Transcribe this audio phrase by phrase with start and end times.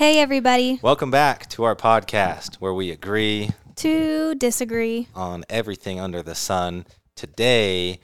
[0.00, 0.80] Hey, everybody.
[0.80, 5.08] Welcome back to our podcast where we agree To disagree.
[5.14, 6.86] on everything under the sun.
[7.16, 8.00] Today,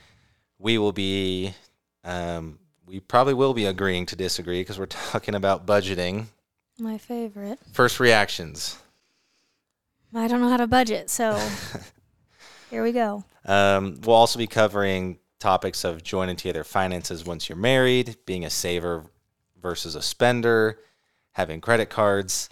[0.59, 1.55] we will be,
[2.03, 6.27] um, we probably will be agreeing to disagree because we're talking about budgeting.
[6.77, 7.57] My favorite.
[7.73, 8.77] First reactions.
[10.13, 11.35] I don't know how to budget, so
[12.69, 13.23] here we go.
[13.43, 18.51] Um, we'll also be covering topics of joining together finances once you're married, being a
[18.51, 19.03] saver
[19.59, 20.77] versus a spender,
[21.37, 22.49] having credit cards.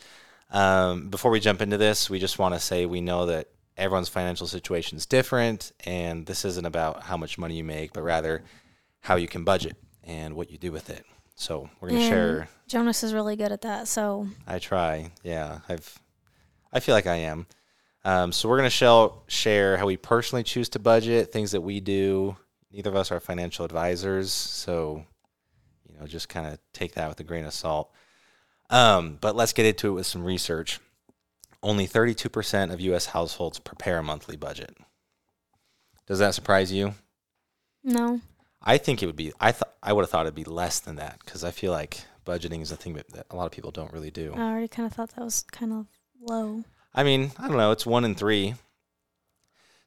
[0.51, 4.09] Um, before we jump into this, we just want to say we know that everyone's
[4.09, 8.43] financial situation is different, and this isn't about how much money you make, but rather
[9.01, 11.03] how you can budget and what you do with it.
[11.33, 12.47] So we're gonna And share.
[12.67, 15.11] Jonas is really good at that, so I try.
[15.23, 15.99] Yeah, I've.
[16.71, 17.47] I feel like I am.
[18.03, 21.79] Um, so we're gonna shell, share how we personally choose to budget, things that we
[21.79, 22.37] do.
[22.71, 25.03] Neither of us are financial advisors, so
[25.89, 27.89] you know, just kind of take that with a grain of salt.
[28.69, 30.79] Um, but let's get into it with some research.
[31.61, 33.07] Only 32% of U.S.
[33.07, 34.75] households prepare a monthly budget.
[36.07, 36.93] Does that surprise you?
[37.83, 38.21] no.
[38.67, 39.31] I think it would be.
[39.39, 41.99] I thought I would have thought it'd be less than that because I feel like
[42.25, 44.33] budgeting is a thing that, that a lot of people don't really do.
[44.35, 45.85] I already kind of thought that was kind of
[46.19, 46.63] low.
[46.93, 47.69] I mean, I don't know.
[47.69, 48.55] It's one in three.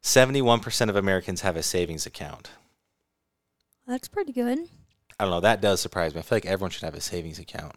[0.00, 2.50] 71% of Americans have a savings account.
[3.84, 4.58] That's pretty good.
[5.18, 5.40] I don't know.
[5.40, 6.20] That does surprise me.
[6.20, 7.74] I feel like everyone should have a savings account.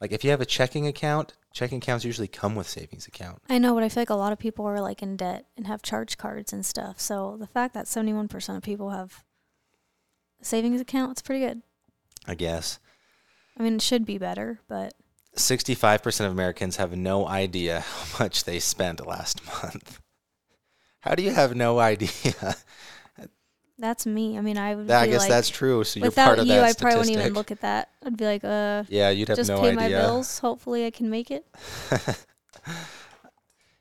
[0.00, 3.42] Like if you have a checking account, checking accounts usually come with savings account.
[3.48, 5.66] I know, but I feel like a lot of people are like in debt and
[5.66, 6.98] have charge cards and stuff.
[6.98, 9.24] So the fact that 71% of people have
[10.40, 11.62] a savings account, it's pretty good.
[12.26, 12.78] I guess.
[13.58, 14.94] I mean, it should be better, but
[15.36, 20.00] 65% of Americans have no idea how much they spent last month.
[21.00, 22.56] How do you have no idea?
[23.80, 24.38] That's me.
[24.38, 25.82] I mean, I would I be guess like, that's true.
[25.84, 27.88] So you're without part of you, that I probably wouldn't even look at that.
[28.04, 29.76] I'd be like, uh, Yeah, you'd have just no pay idea.
[29.80, 30.38] my bills.
[30.38, 31.46] Hopefully, I can make it.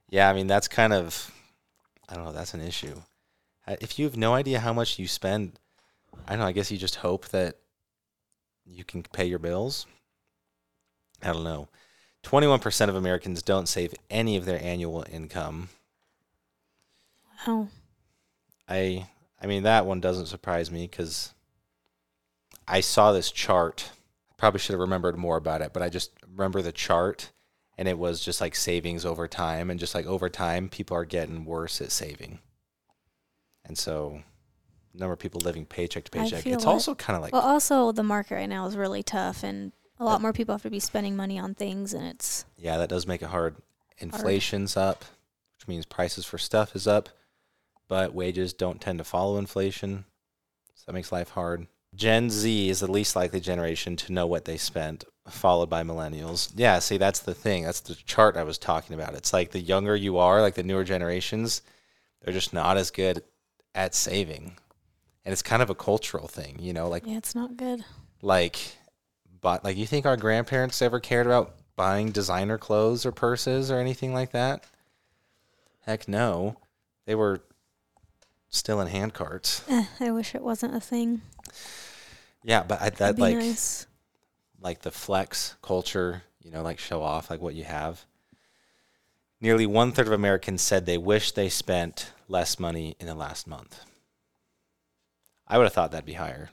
[0.10, 1.32] yeah, I mean that's kind of
[2.08, 2.96] I don't know, that's an issue.
[3.68, 5.60] Uh, If you have no idea how much you spend,
[6.28, 7.58] I don't know, I guess you just hope that
[8.66, 9.86] you can pay your bills.
[11.22, 11.68] I don't know.
[12.24, 15.70] 21% of Americans don't save any of their annual income.
[17.48, 17.68] Wow.
[18.68, 19.08] I
[19.42, 21.34] I mean that one doesn't surprise me cuz
[22.68, 23.92] I saw this chart.
[24.32, 27.32] I probably should have remembered more about it, but I just remember the chart
[27.78, 31.06] and it was just like savings over time and just like over time people are
[31.06, 32.40] getting worse at saving.
[33.66, 34.24] And so
[34.94, 36.46] number of people living paycheck to paycheck.
[36.46, 36.68] It's it.
[36.68, 40.04] also kind of like Well, also the market right now is really tough, and a
[40.04, 42.90] lot Uh, more people have to be spending money on things, and it's yeah, that
[42.90, 43.56] does make it hard.
[44.00, 45.06] Inflation's up,
[45.58, 47.10] which means prices for stuff is up,
[47.90, 50.06] but wages don't tend to follow inflation.
[50.76, 51.68] So that makes life hard.
[51.94, 56.54] Gen Z is the least likely generation to know what they spent, followed by millennials.
[56.56, 57.64] Yeah, see, that's the thing.
[57.64, 59.16] That's the chart I was talking about.
[59.16, 61.62] It's like the younger you are, like the newer generations,
[62.22, 63.24] they're just not as good
[63.76, 64.56] at saving.
[65.26, 67.84] And it's kind of a cultural thing, you know, like yeah, it's not good.
[68.22, 68.60] like
[69.42, 73.80] but like you think our grandparents ever cared about buying designer clothes or purses or
[73.80, 74.66] anything like that
[75.86, 76.58] heck no
[77.06, 77.42] they were
[78.50, 81.22] still in hand carts Eh, I wish it wasn't a thing.
[82.44, 83.88] yeah but I, that like nice.
[84.62, 88.06] like the flex culture you know like show off like what you have
[89.42, 93.48] nearly one third of americans said they wish they spent less money in the last
[93.48, 93.82] month
[95.48, 96.50] i would have thought that'd be higher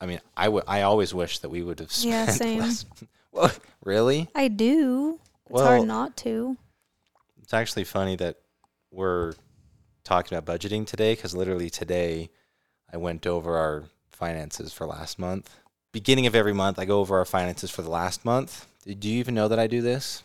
[0.00, 2.60] i mean i would i always wish that we would have spent Yeah, same.
[2.60, 2.84] less
[3.32, 3.50] well,
[3.84, 5.18] really I do.
[5.46, 6.56] It's Well- hard not to.
[7.42, 8.36] It's actually funny that
[8.90, 9.32] we're
[10.08, 12.30] talking about budgeting today because literally today
[12.90, 15.54] I went over our finances for last month.
[15.92, 18.66] Beginning of every month, I go over our finances for the last month.
[18.86, 20.22] Do you even know that I do this?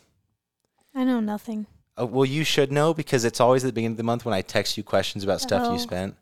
[0.96, 1.66] I know nothing.
[1.98, 4.34] Oh, well, you should know because it's always at the beginning of the month when
[4.34, 5.74] I text you questions about stuff Oh.
[5.74, 6.16] you spent.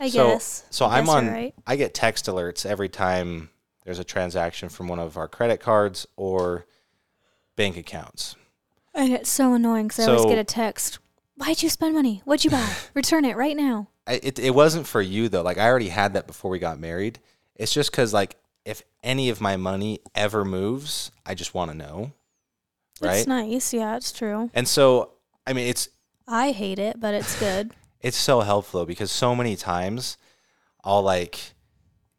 [0.00, 0.64] I So- guess.
[0.70, 1.28] So I I'm on.
[1.28, 1.54] Right.
[1.68, 3.50] I get text alerts every time
[3.84, 6.66] there's a transaction from one of our credit cards or
[7.54, 8.34] bank accounts.
[8.92, 10.98] And it's so annoying because I always get a text.
[11.36, 12.22] Why'd you spend money?
[12.24, 12.72] What'd you buy?
[12.94, 13.88] Return it right now.
[14.06, 15.42] I, it it wasn't for you though.
[15.42, 17.18] Like I already had that before we got married.
[17.56, 21.76] It's just because like if any of my money ever moves, I just want to
[21.76, 22.12] know,
[23.00, 23.18] right?
[23.18, 23.74] It's nice.
[23.74, 24.50] Yeah, it's true.
[24.54, 25.12] And so
[25.46, 25.88] I mean, it's
[26.28, 27.72] I hate it, but it's good.
[28.00, 30.16] it's so helpful though, because so many times
[30.84, 31.38] I'll like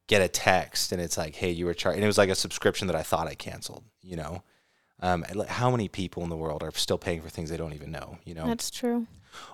[0.08, 2.36] get a text and it's like, hey, you were charged, and it was like a
[2.36, 3.84] subscription that I thought I canceled.
[4.02, 4.44] You know,
[5.06, 7.92] um, how many people in the world are still paying for things they don't even
[7.92, 8.18] know?
[8.26, 9.06] You know, That's true.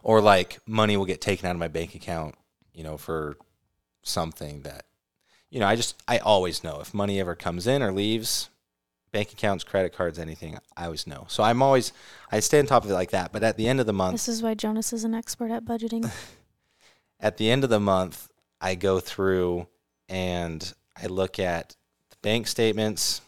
[0.01, 2.35] or like money will get taken out of my bank account,
[2.73, 3.35] you know, for
[4.03, 4.85] something that,
[5.49, 8.49] you know, I just I always know if money ever comes in or leaves,
[9.11, 11.25] bank accounts, credit cards, anything, I always know.
[11.27, 11.91] So I'm always
[12.31, 13.33] I stay on top of it like that.
[13.33, 15.65] But at the end of the month, This is why Jonas is an expert at
[15.65, 16.09] budgeting.
[17.19, 18.29] at the end of the month,
[18.61, 19.67] I go through
[20.07, 21.75] and I look at
[22.09, 23.21] the bank statements,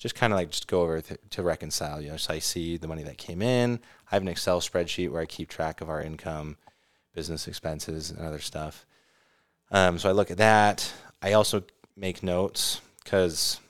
[0.00, 2.00] just kind of like just go over th- to reconcile.
[2.00, 3.78] You know, so I see the money that came in.
[4.10, 6.56] I have an Excel spreadsheet where I keep track of our income,
[7.14, 8.86] business expenses, and other stuff.
[9.70, 10.90] Um, so I look at that.
[11.22, 11.62] I also
[11.96, 13.60] make notes because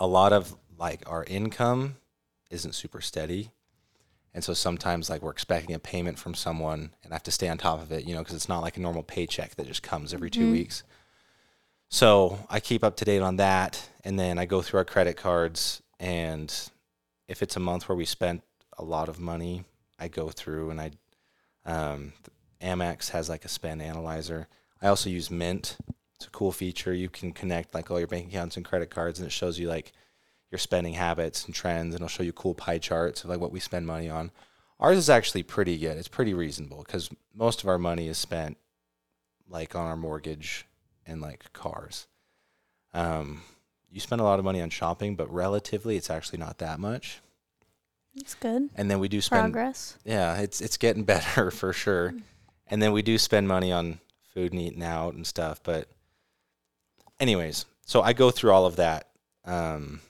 [0.00, 1.96] a lot of like our income
[2.50, 3.50] isn't super steady.
[4.34, 7.48] And so sometimes like we're expecting a payment from someone and I have to stay
[7.48, 9.82] on top of it, you know, because it's not like a normal paycheck that just
[9.82, 10.52] comes every 2 Mhm.
[10.52, 10.82] weeks.
[11.90, 13.88] So I keep up to date on that.
[14.04, 15.82] And then I go through our credit cards.
[15.98, 16.54] And
[17.28, 18.42] if it's a month where we spent
[18.78, 19.64] a lot of money,
[19.98, 20.90] I go through and I,
[21.66, 22.14] um,
[22.62, 24.48] Amex has like a spend analyzer.
[24.80, 25.76] I also use Mint.
[26.14, 26.94] It's a cool feature.
[26.94, 29.68] You can connect like all your bank accounts and credit cards and it shows you
[29.68, 29.92] like
[30.50, 33.52] your spending habits and trends and it'll show you cool pie charts of like what
[33.52, 34.30] we spend money on.
[34.78, 35.98] Ours is actually pretty good.
[35.98, 38.56] It's pretty reasonable because most of our money is spent
[39.48, 40.66] like on our mortgage
[41.10, 42.06] and like cars.
[42.94, 43.42] Um,
[43.90, 47.20] you spend a lot of money on shopping, but relatively, it's actually not that much.
[48.14, 48.70] It's good.
[48.76, 49.96] And then we do spend, Progress.
[50.04, 52.14] yeah, it's it's getting better for sure.
[52.68, 53.98] And then we do spend money on
[54.32, 55.60] food and eating out and stuff.
[55.62, 55.88] But,
[57.18, 59.08] anyways, so I go through all of that,
[59.44, 60.00] um,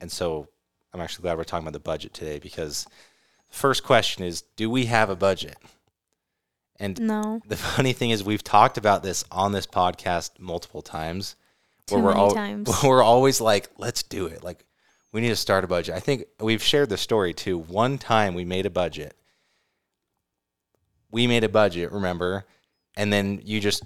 [0.00, 0.48] and so
[0.92, 2.84] I'm actually glad we're talking about the budget today because
[3.48, 5.56] the first question is, do we have a budget?
[6.80, 7.40] And No.
[7.46, 11.36] the funny thing is, we've talked about this on this podcast multiple times.
[11.86, 12.70] Too where we're times.
[12.84, 14.42] we're always like, let's do it.
[14.42, 14.64] Like,
[15.12, 15.94] we need to start a budget.
[15.94, 17.58] I think we've shared the story too.
[17.58, 19.14] One time we made a budget.
[21.10, 22.46] We made a budget, remember?
[22.96, 23.82] And then you just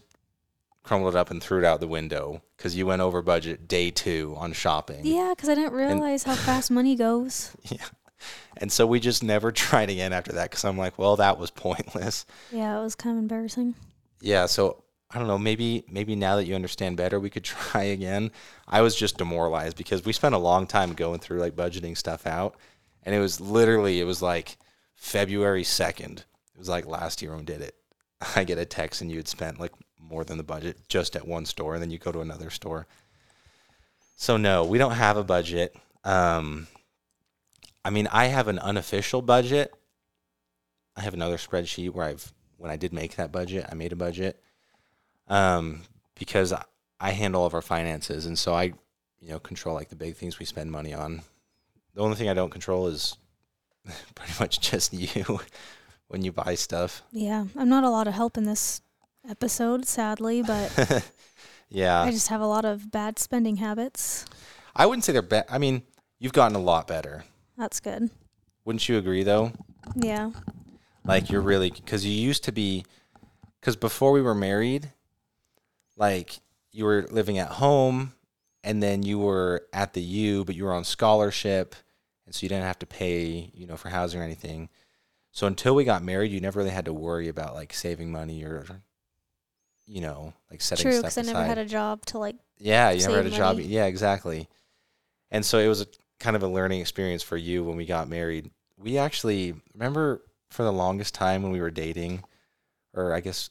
[0.83, 3.91] crumbled it up and threw it out the window because you went over budget day
[3.91, 5.01] two on shopping.
[5.05, 7.57] Yeah, because I didn't realize how fast money goes.
[7.71, 7.79] Yeah.
[8.57, 11.51] And so we just never tried again after that because I'm like, well, that was
[11.51, 12.27] pointless.
[12.51, 13.75] Yeah, it was kind of embarrassing.
[14.21, 17.85] Yeah, so I don't know, maybe maybe now that you understand better, we could try
[17.85, 18.31] again.
[18.67, 22.27] I was just demoralized because we spent a long time going through like budgeting stuff
[22.27, 22.57] out
[23.05, 24.57] and it was literally it was like
[24.95, 26.19] February 2nd.
[26.19, 27.75] It was like last year when we did it.
[28.37, 31.27] I get a text and you had spent like more than the budget just at
[31.27, 32.87] one store and then you go to another store.
[34.17, 35.77] So no, we don't have a budget.
[36.05, 36.67] Um
[37.85, 39.75] I mean, I have an unofficial budget.
[40.97, 43.97] I have another spreadsheet where I've when I did make that budget, I made a
[43.97, 44.41] budget
[45.29, 45.83] um,
[46.15, 46.65] because I-
[47.01, 48.73] I handle all of our finances, and so I,
[49.21, 51.23] you know, control like the big things we spend money on.
[51.95, 53.17] The only thing I don't control is
[54.15, 55.41] pretty much just you
[56.09, 57.03] when you buy stuff.
[57.13, 58.81] Yeah, I'm not a lot of help in this
[59.29, 61.05] episode, sadly, but
[61.69, 64.25] yeah, I just have a lot of bad spending habits.
[64.75, 65.45] I wouldn't say they're bad.
[65.51, 65.83] I mean,
[66.19, 67.25] you've gotten a lot better.
[67.57, 68.11] That's good.
[68.65, 69.53] Wouldn't you agree, though?
[69.95, 70.31] Yeah.
[71.05, 72.85] Like you're really because you used to be
[73.61, 74.93] because before we were married,
[75.97, 76.41] like
[76.73, 78.15] you were living at home
[78.63, 81.77] and then you were at the U, but you were on scholarship,
[82.25, 84.71] and so you didn't have to pay, you know, for housing or anything.
[85.33, 88.45] So until we got married, you never really had to worry about like saving money
[88.45, 88.65] or,
[89.85, 92.37] you know, like setting True, stuff because I never had a job to like.
[92.57, 93.61] Yeah, you never had a save job.
[93.61, 94.49] Yeah, exactly.
[95.31, 95.87] And so it was a
[96.25, 98.51] kind of a learning experience for you when we got married.
[98.79, 102.25] We actually remember for the longest time when we were dating,
[102.95, 103.51] or I guess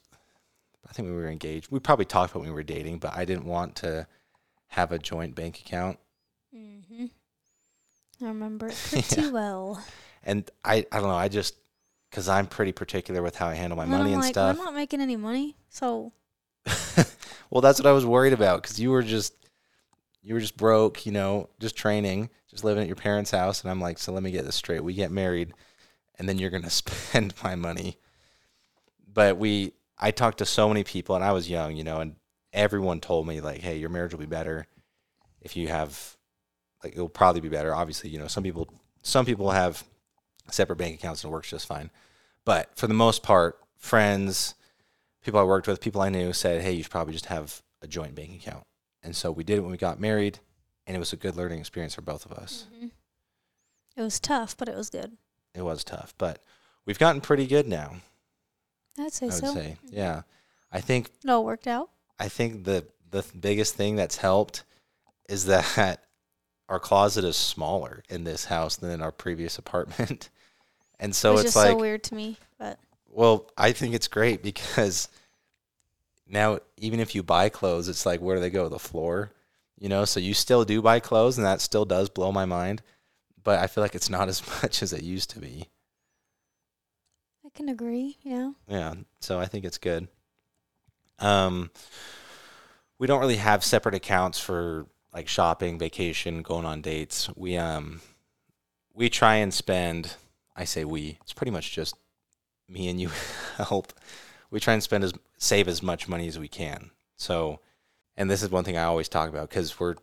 [0.90, 1.70] I think we were engaged.
[1.70, 4.08] We probably talked about when we were dating, but I didn't want to
[4.70, 6.00] have a joint bank account.
[6.54, 7.06] Mm-hmm.
[8.24, 9.84] I remember it pretty well.
[10.24, 11.56] And I, I don't know, I just
[12.10, 14.58] because I'm pretty particular with how I handle my And money I'm and like, stuff.
[14.58, 16.12] I'm not making any money, so
[17.52, 19.36] well, that's what I was worried about because you were just
[20.24, 23.70] you were just broke, you know, just training, just living at your parents' house, and
[23.70, 25.54] I'm like, so let me get this straight: we get married,
[26.18, 27.98] and then you're gonna spend my money.
[29.14, 32.16] But we, I talked to so many people, and I was young, you know, and
[32.52, 34.66] everyone told me like, hey, your marriage will be better
[35.42, 36.18] if you have,
[36.84, 37.76] like, it'll probably be better.
[37.76, 39.84] Obviously, you know, some people, some people have
[40.50, 41.92] separate bank accounts and it works just fine,
[42.46, 44.56] but for the most part, friends
[45.24, 47.88] people I worked with, people I knew said, "Hey, you should probably just have a
[47.88, 48.66] joint bank account."
[49.04, 50.40] And so we did it when we got married,
[50.88, 52.66] and it was a good learning experience for both of us.
[52.74, 52.92] Mhm.
[53.96, 55.18] it was tough, but it was good.
[55.54, 56.42] It was tough, but
[56.86, 57.98] we've gotten pretty good now.
[58.98, 59.54] I'd say I would so.
[59.54, 60.24] say, yeah.
[60.72, 61.90] I think No, It all worked out.
[62.20, 64.64] I think the the th- biggest thing that's helped
[65.30, 66.04] is that
[66.70, 70.30] our closet is smaller in this house than in our previous apartment,
[71.00, 72.80] and so it it's just like so weird to me, but
[73.10, 75.10] Well, I think it's great because
[76.28, 78.70] now even if you buy clothes, it's like where do they go?
[78.70, 79.32] The floor.
[79.80, 82.82] You know, so you still do buy clothes, and that still does blow my mind.
[83.44, 85.70] But I feel like it's not as much as it used to be.
[87.46, 88.18] I can agree.
[88.24, 88.52] Yeah.
[88.68, 90.08] Yeah, so I think it's good.
[91.20, 91.70] Um,
[92.98, 97.30] we don't really have separate accounts for like shopping, vacation, going on dates.
[97.36, 98.02] We um,
[98.94, 100.16] we try and spend.
[100.56, 101.18] I say we.
[101.22, 101.96] It's pretty much just
[102.70, 103.10] me and you
[103.58, 103.94] help.
[104.54, 106.92] We try and spend as save as much money as we can.
[107.18, 107.60] So,
[108.16, 109.96] and this is one thing I always talk about because we're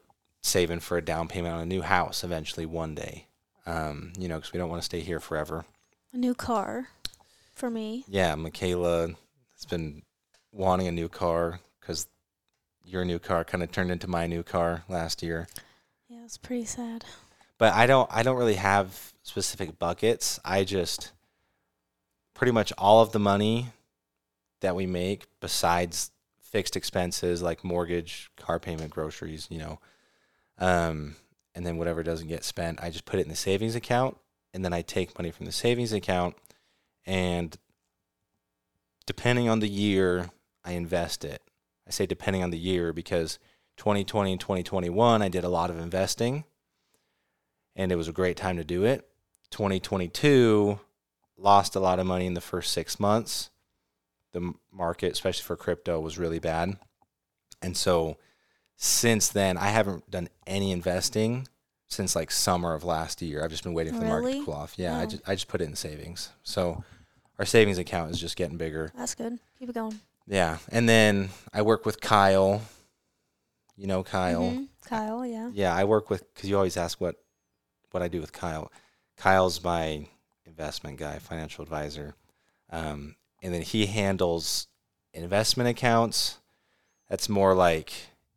[0.43, 3.29] saving for a down payment on a new house eventually one day.
[3.65, 5.65] Um, you know, because we don't want to stay here forever.
[6.13, 6.89] A new car
[7.55, 8.05] for me.
[8.09, 9.15] Yeah, Mykayla
[9.55, 10.03] has been
[10.51, 12.09] wanting a new car because
[12.85, 15.47] your new car kind of turned into my new car last year.
[16.09, 17.05] Yeah, it's pretty sad.
[17.57, 20.41] But I don't I don't really have specific buckets.
[20.45, 21.13] I just
[22.35, 23.69] pretty much all of the money
[24.61, 29.79] that we make besides fixed expenses like mortgage, car payment, groceries, you know,
[30.59, 31.17] um,
[31.55, 34.17] and then whatever doesn't get spent, I just put it in the savings account,
[34.53, 36.37] and then I take money from the savings account,
[37.07, 37.57] and
[39.07, 40.31] depending on the year,
[40.65, 41.43] I invest it.
[41.87, 43.39] I say depending on the year because
[43.79, 46.45] 2020 and 2021, I did a lot of investing,
[47.75, 49.09] and it was a great time to do it.
[49.51, 50.79] 2022
[51.37, 53.51] lost a lot of money in the first six months.
[54.33, 56.77] The market, especially for crypto, was really bad.
[57.63, 58.17] And so
[58.77, 61.49] since then, I haven't done any investing
[61.89, 63.43] since like summer of last year.
[63.43, 64.75] I've just been waiting for the market to cool off.
[64.79, 66.31] Yeah, I just I just put it in savings.
[66.43, 66.85] So
[67.39, 68.93] our savings account is just getting bigger.
[68.97, 69.39] That's good.
[69.59, 69.99] Keep it going.
[70.27, 72.63] Yeah, and then I work with Kyle.
[73.77, 74.43] You know Kyle.
[74.43, 74.69] Mhm.
[74.85, 75.51] Kyle, yeah.
[75.53, 77.17] Yeah, I work with because you always ask what
[77.91, 78.71] what I do with Kyle.
[79.17, 80.07] Kyle's my
[80.47, 82.15] investment guy, financial advisor,
[82.71, 84.69] um, and then he handles
[85.13, 86.39] investment accounts.
[87.09, 87.93] That's more like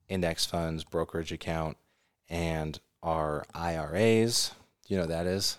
[0.10, 1.78] index funds, brokerage account,
[2.30, 4.52] and our IRAs.
[4.86, 5.58] Do you know what that is?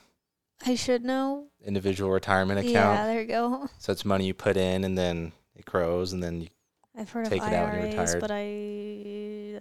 [0.66, 1.46] I should know.
[1.64, 2.74] Individual retirement account.
[2.98, 3.68] Yeah, there you go.
[3.78, 6.48] So it's money you put in, and then it grows, and then you
[6.96, 8.20] I've heard Take of it out when you're IRAs, retired.
[8.20, 9.60] but I,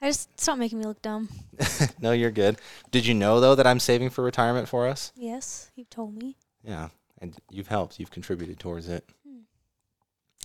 [0.00, 1.28] I just stop making me look dumb.
[2.00, 2.56] no, you're good.
[2.90, 5.12] Did you know though that I'm saving for retirement for us?
[5.14, 6.36] Yes, you've told me.
[6.62, 6.88] Yeah,
[7.24, 7.98] and you've helped.
[7.98, 9.08] You've contributed towards it.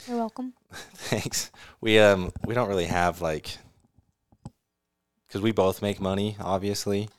[0.08, 0.54] You're welcome.
[0.94, 1.52] Thanks.
[1.82, 3.58] We um we don't really have like
[5.28, 7.10] because we both make money, obviously.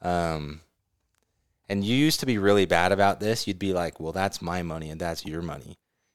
[0.00, 0.60] Um,
[1.68, 3.46] and you used to be really bad about this.
[3.48, 5.74] You'd be like, "Well, that's my money and that's your money,"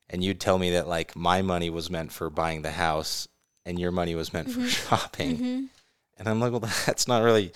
[0.10, 3.28] and you'd tell me that like my money was meant for buying the house
[3.66, 4.70] and your money was meant for Mhm.
[4.90, 5.38] shopping.
[5.38, 5.66] hmm
[6.18, 7.52] And I'm like, well, that's not really.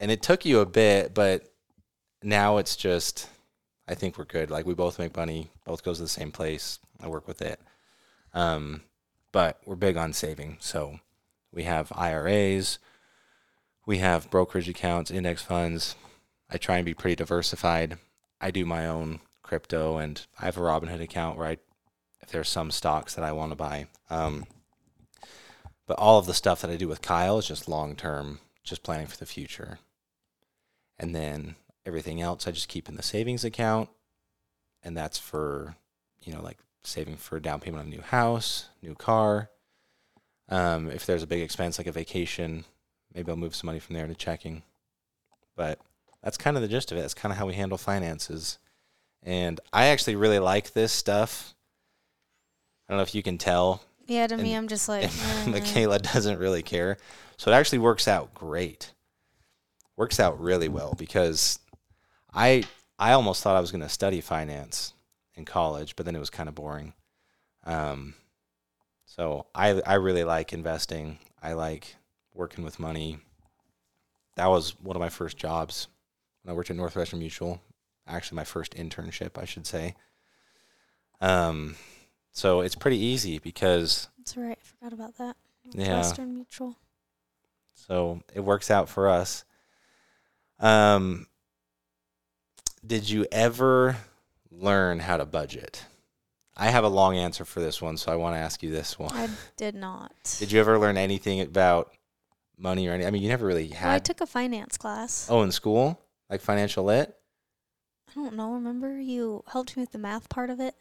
[0.00, 1.52] And it took you a bit, but
[2.22, 3.28] now it's just,
[3.86, 4.50] I think we're good.
[4.50, 6.78] Like we both make money, both goes to the same place.
[7.00, 7.60] I work with it.
[8.32, 8.82] Um,
[9.32, 10.58] but we're big on saving.
[10.60, 11.00] So
[11.52, 12.78] we have IRAs,
[13.86, 15.96] we have brokerage accounts, index funds.
[16.50, 17.98] I try and be pretty diversified.
[18.40, 21.58] I do my own crypto, and I have a Robinhood account where I,
[22.20, 23.86] if there's some stocks that I want to buy.
[24.10, 24.46] Um,
[25.86, 28.82] but all of the stuff that I do with Kyle is just long term, just
[28.82, 29.78] planning for the future.
[30.98, 33.88] And then everything else I just keep in the savings account.
[34.82, 35.76] And that's for,
[36.22, 39.50] you know, like saving for a down payment on a new house, new car.
[40.48, 42.64] Um, if there's a big expense like a vacation,
[43.14, 44.62] maybe I'll move some money from there to checking.
[45.56, 45.78] But
[46.22, 47.00] that's kind of the gist of it.
[47.02, 48.58] That's kind of how we handle finances.
[49.22, 51.54] And I actually really like this stuff.
[52.88, 55.08] I don't know if you can tell, Yeah, to And- me, I'm just like, eh.
[55.46, 56.98] Mykayla doesn't really care.
[57.38, 58.92] So it actually works out great.
[59.96, 61.58] Works out really well because
[62.34, 62.64] I
[62.98, 64.92] I almost thought I was going to study finance
[65.34, 66.92] in college, but then it was kind of boring.
[67.64, 68.14] Um,
[69.04, 71.18] so I I really like investing.
[71.42, 71.96] I like
[72.34, 73.18] working with money.
[74.36, 75.88] That was one of my first jobs
[76.42, 77.60] when I worked at Northwestern Mutual.
[78.06, 79.94] Actually, my first internship, I should say.
[81.20, 81.76] Um,
[82.32, 84.58] so it's pretty easy because That's right.
[84.60, 85.36] I forgot about that.
[85.72, 86.12] Yeah.
[86.18, 86.76] Mutual.
[87.74, 89.44] So it works out for us.
[90.60, 91.26] Um,
[92.86, 93.96] did you ever
[94.50, 95.84] learn how to budget?
[96.56, 98.98] I have a long answer for this one, so I want to ask you this
[98.98, 99.12] one.
[99.12, 100.12] I did not.
[100.38, 101.92] Did you ever learn anything about
[102.56, 103.04] money or any?
[103.04, 105.26] I mean, you never really Well, I took a finance class.
[105.30, 106.00] oh, in school,
[106.30, 107.14] like financial lit.
[108.08, 108.52] I don't know.
[108.52, 110.76] Remember, you helped me with the math part of it.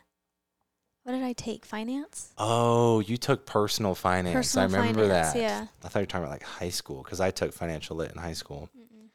[1.03, 1.65] What did I take?
[1.65, 2.31] Finance.
[2.37, 4.35] Oh, you took personal finance.
[4.35, 5.39] Personal I remember finance, that.
[5.39, 5.67] Yeah.
[5.83, 8.17] I thought you were talking about like high school because I took financial lit in
[8.19, 8.69] high school.
[8.77, 9.07] Mm-mm.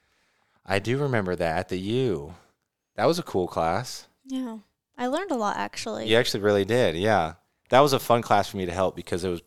[0.66, 2.34] I do remember that at the U.
[2.98, 4.08] That was a cool class.
[4.26, 4.58] Yeah.
[4.96, 6.08] I learned a lot actually.
[6.08, 7.34] You actually really did, yeah.
[7.70, 9.40] That was a fun class for me to help because it was,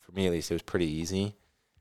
[0.00, 1.34] for me at least, it was pretty easy,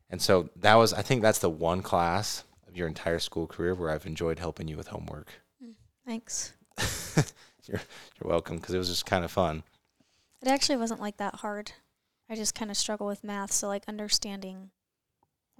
[0.10, 3.76] And so that was, I think that's the one class of your entire school career
[3.76, 5.28] where I've enjoyed helping you with homework.
[5.62, 5.74] Mm,
[6.06, 6.54] thanks.
[7.66, 7.82] You're
[8.20, 9.64] you're welcome because it was just kind of fun.
[10.42, 11.72] It actually wasn't like that hard.
[12.30, 14.72] I just kind of struggle with math, so like understanding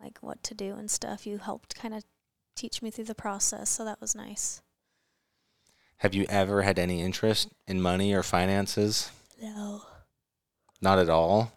[0.02, 1.26] like what to do and stuff.
[1.26, 2.04] You helped kind of
[2.56, 4.62] teach me through the process, so that was nice.
[5.98, 9.12] Have you ever had any interest in money or finances?
[9.42, 9.82] No.
[10.82, 11.54] Not at all.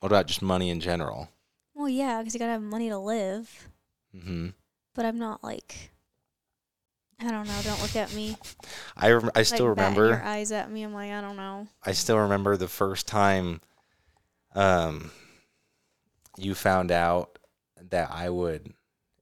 [0.00, 1.28] What about just money in general?
[1.74, 3.68] Well, yeah, because you gotta have money to live.
[4.12, 4.48] hmm
[4.94, 5.90] But I'm not like.
[7.20, 7.60] I don't know.
[7.62, 8.36] Don't look at me.
[8.96, 10.08] I rem- I still like, remember.
[10.08, 10.82] your eyes at me.
[10.82, 11.68] I'm like, I don't know.
[11.84, 13.60] I still remember the first time
[14.56, 15.10] um
[16.36, 17.38] you found out
[17.90, 18.72] that I would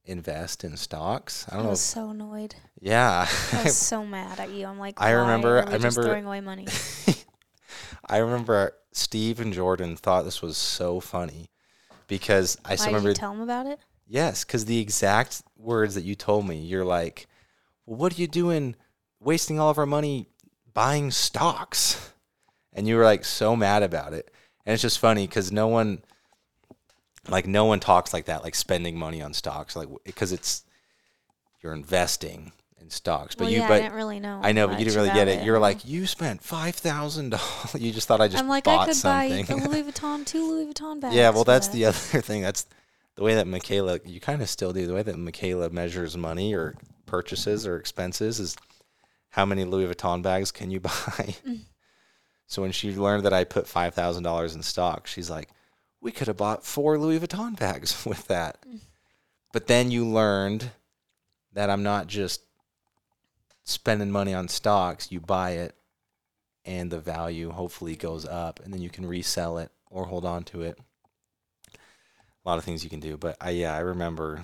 [0.05, 1.45] invest in stocks.
[1.49, 1.69] I I don't know.
[1.71, 2.55] was If, so annoyed.
[2.79, 3.27] yeah.
[3.53, 4.65] I was so mad at you.
[4.65, 6.67] I'm like, I remember- I remember- throwing away money.
[8.07, 11.49] I remember Steve and Jordan thought this was so funny
[12.07, 13.79] because I Why remember tell them about it?
[14.05, 17.27] Yes, because the exact words that you told me, you're like,
[17.85, 18.75] well, what are you doing
[19.21, 20.27] wasting all of our money
[20.73, 22.11] buying stocks?
[22.73, 24.29] And you were like so mad about it.
[24.65, 26.03] And it's just funny because no one,
[27.27, 30.63] like, no one talks like that, like spending money on stocks, like, because it's,
[31.61, 32.51] you're investing
[32.81, 33.35] in stocks.
[33.35, 34.39] But well, you, yeah, but I didn't really know.
[34.43, 35.45] I know, but you didn't really get about it.
[35.45, 37.81] You're like, you spent $5,000.
[37.81, 39.45] you just thought I just I'm like, bought I could something.
[39.45, 41.15] buy a Louis Vuitton, two Louis Vuitton bags.
[41.15, 41.73] Yeah, well, that's that.
[41.73, 42.41] the other thing.
[42.41, 42.65] That's
[43.15, 44.85] the way that Mykayla, you kind of still do.
[44.85, 46.75] The way that Mykayla measures money or
[47.05, 48.55] purchases or expenses is
[49.29, 50.91] how many Louis Vuitton bags can you buy?
[51.47, 51.59] Mm.
[52.47, 55.49] So when she learned that I put five thousand dollars in stock, she's like,
[56.03, 58.63] "We could have bought four Louis Vuitton bags with that."
[59.51, 60.71] But then you learned
[61.53, 62.41] that I'm not just
[63.63, 65.11] spending money on stocks.
[65.11, 65.75] You buy it,
[66.65, 70.43] and the value hopefully goes up, and then you can resell it or hold on
[70.45, 70.77] to it.
[72.45, 74.43] A lot of things you can do, but I yeah, I remember.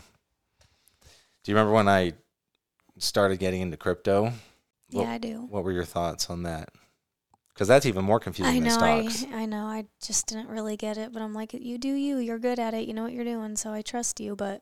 [1.44, 2.14] Do you remember when I
[2.98, 4.32] started getting into crypto?
[4.90, 5.48] Yeah, I do.
[5.50, 6.70] What were your thoughts on that?
[7.60, 9.10] Because that's even more confusing I than know.
[9.10, 9.26] stocks.
[9.34, 9.66] I, I know.
[9.66, 12.18] I just didn't really get it, but I'm like, you do you.
[12.18, 12.88] You're good at it.
[12.88, 14.34] You know what you're doing, so I trust you.
[14.34, 14.62] But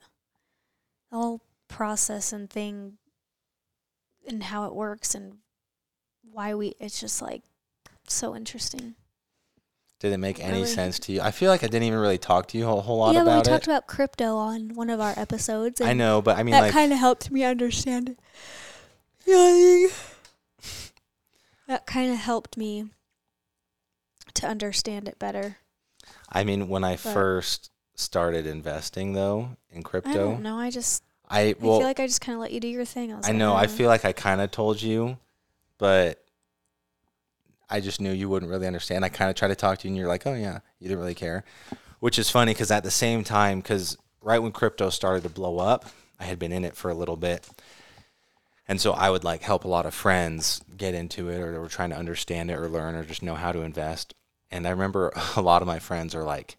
[1.12, 2.94] the whole process and thing,
[4.26, 5.34] and how it works, and
[6.28, 7.44] why we, it's just like
[8.08, 8.96] so interesting.
[10.00, 10.66] Did it make any Really?
[10.66, 11.20] sense to you?
[11.20, 13.36] I feel like I didn't even really talk to you a whole lot yeah, but
[13.36, 13.70] we talked it.
[13.70, 15.80] about crypto on one of our episodes.
[15.80, 18.18] And I know, but I mean, that like, kind of helped me understand it.
[19.24, 19.88] Yeah,
[21.68, 22.86] that kind of helped me
[24.34, 25.58] to understand it better.
[26.30, 30.56] I mean, when I but- first started investing though in I crypto, don't know.
[30.58, 33.12] I just I I feel like I just kind of let you do your thing.
[33.12, 33.54] I, was I like, know.
[33.54, 35.18] I feel like I kind of told you,
[35.78, 36.24] but
[37.70, 39.04] I just knew you wouldn't really understand.
[39.04, 41.00] I kind of tried to talk to you, and you're like, "Oh yeah," you didn't
[41.00, 41.44] really care,
[42.00, 45.58] which is funny because at the same time, because right when crypto started to blow
[45.58, 45.84] up,
[46.18, 47.46] I had been in it for a little bit,
[48.68, 51.58] and so I would like help a lot of friends get into it, or they
[51.58, 54.14] were trying to understand it, or learn, or just know how to invest.
[54.50, 56.56] And I remember a lot of my friends are like,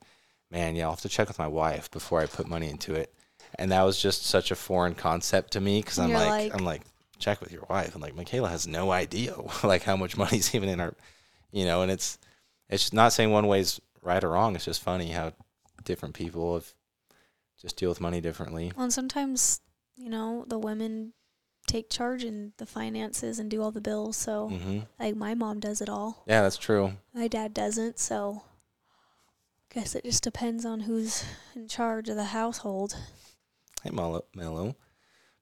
[0.51, 3.13] "Man, yeah, I'll have to check with my wife before I put money into it."
[3.55, 6.63] And that was just such a foreign concept to me because I'm like, like- I'm
[6.65, 6.81] like,
[7.17, 7.93] check with your wife.
[7.93, 10.93] And like, Mykayla has no idea like how much money's even in our,
[11.51, 12.17] you know, and it's,
[12.69, 14.55] it's not saying one way's right or wrong.
[14.55, 15.33] It's just funny how
[15.83, 16.73] different people have
[17.59, 18.71] just deal with money differently.
[18.75, 19.61] Well, and sometimes
[19.97, 21.13] you know the women
[21.69, 24.17] take charge in the finances and do all the bills.
[24.17, 26.23] So hmm like my mom does it all.
[26.27, 26.93] Yeah, that's true.
[27.13, 27.99] My dad doesn't.
[27.99, 28.43] So
[29.71, 31.23] I guess it just depends on who's
[31.55, 32.97] in charge of the household.
[33.83, 34.25] Hey, Mellow.
[34.35, 34.75] Mellow.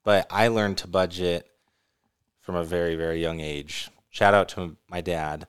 [0.03, 1.49] But I learned to budget
[2.41, 3.89] from a very, very young age.
[4.09, 5.47] Shout out to my dad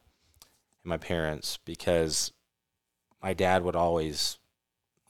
[0.83, 2.33] and my parents because
[3.23, 4.39] my dad would always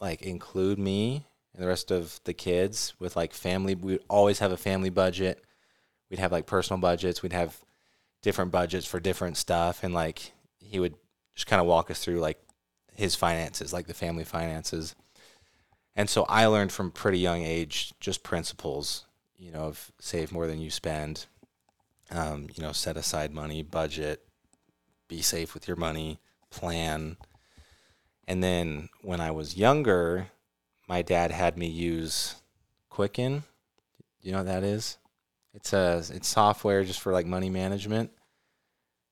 [0.01, 3.75] like include me and the rest of the kids with like family.
[3.75, 5.45] We would always have a family budget.
[6.11, 7.23] We'd have like personal budgets.
[7.23, 7.57] We'd have
[8.23, 9.83] different budgets for different stuff.
[9.83, 10.95] And like he would
[11.35, 12.41] just kind of walk us through like
[12.95, 14.95] his finances, like the family finances.
[15.95, 19.05] And so I learned from pretty young age just principles,
[19.37, 21.27] you know, of save more than you spend,
[22.11, 24.23] um, you know, set aside money, budget,
[25.09, 27.17] be safe with your money, plan.
[28.27, 30.29] And then when I was younger,
[30.89, 32.37] my dad had me use
[32.91, 33.45] Quicken.
[34.23, 34.99] You know what that is?
[35.59, 38.13] It's uh, a it's software just for like money management.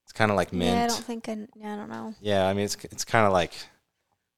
[0.04, 0.76] It's kind of like Mint.
[0.76, 1.38] Yeah, I don't think I.
[1.56, 2.14] Yeah, I don't know.
[2.20, 3.52] Yeah, I mean it's it's kind of like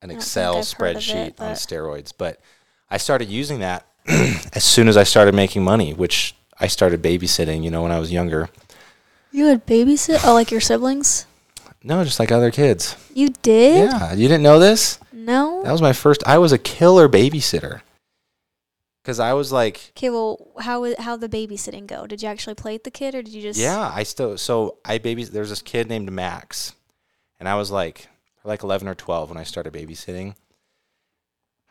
[0.00, 2.14] an I don't think Excel of it, spreadsheet on steroids.
[2.16, 2.40] But
[2.88, 7.62] I started using that as soon as I started making money, which I started babysitting.
[7.62, 8.48] You know, when I was younger.
[9.30, 10.20] You would babysit?
[10.24, 11.26] Oh, like your siblings?
[11.84, 12.96] No, just like other kids.
[13.12, 13.90] You did?
[13.90, 14.98] Yeah, you didn't know this?
[15.12, 15.62] No.
[15.62, 16.26] That was my first.
[16.26, 17.82] I was a killer babysitter.
[19.08, 22.06] Cause I was like, Okay, well, how how the babysitting go?
[22.06, 23.58] Did you actually play with the kid, or did you just?
[23.58, 24.36] yeah, I still.
[24.36, 25.24] So I baby.
[25.24, 26.74] There's this kid named Max,
[27.40, 28.08] and I was like,
[28.44, 30.34] like 11 or 12 when I started babysitting.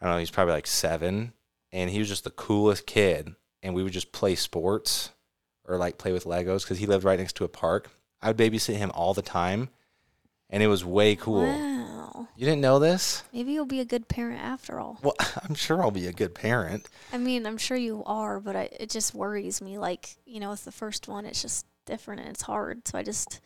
[0.01, 0.17] I don't know.
[0.17, 1.33] He's probably like seven,
[1.71, 3.35] and he was just the coolest kid.
[3.61, 5.11] And we would just play sports,
[5.63, 7.91] or like play with Legos, because he lived right next to a park.
[8.19, 9.69] I would babysit him all the time,
[10.49, 11.45] and it was way cool.
[11.45, 11.76] Wow.
[12.35, 13.23] You didn't know this?
[13.33, 14.99] Maybe you'll be a good parent after all.
[15.01, 16.87] Well, I'm sure I'll be a good parent.
[17.11, 19.77] I mean, I'm sure you are, but I, it just worries me.
[19.77, 22.87] Like, you know, with the first one, it's just different and it's hard.
[22.87, 23.41] So I just,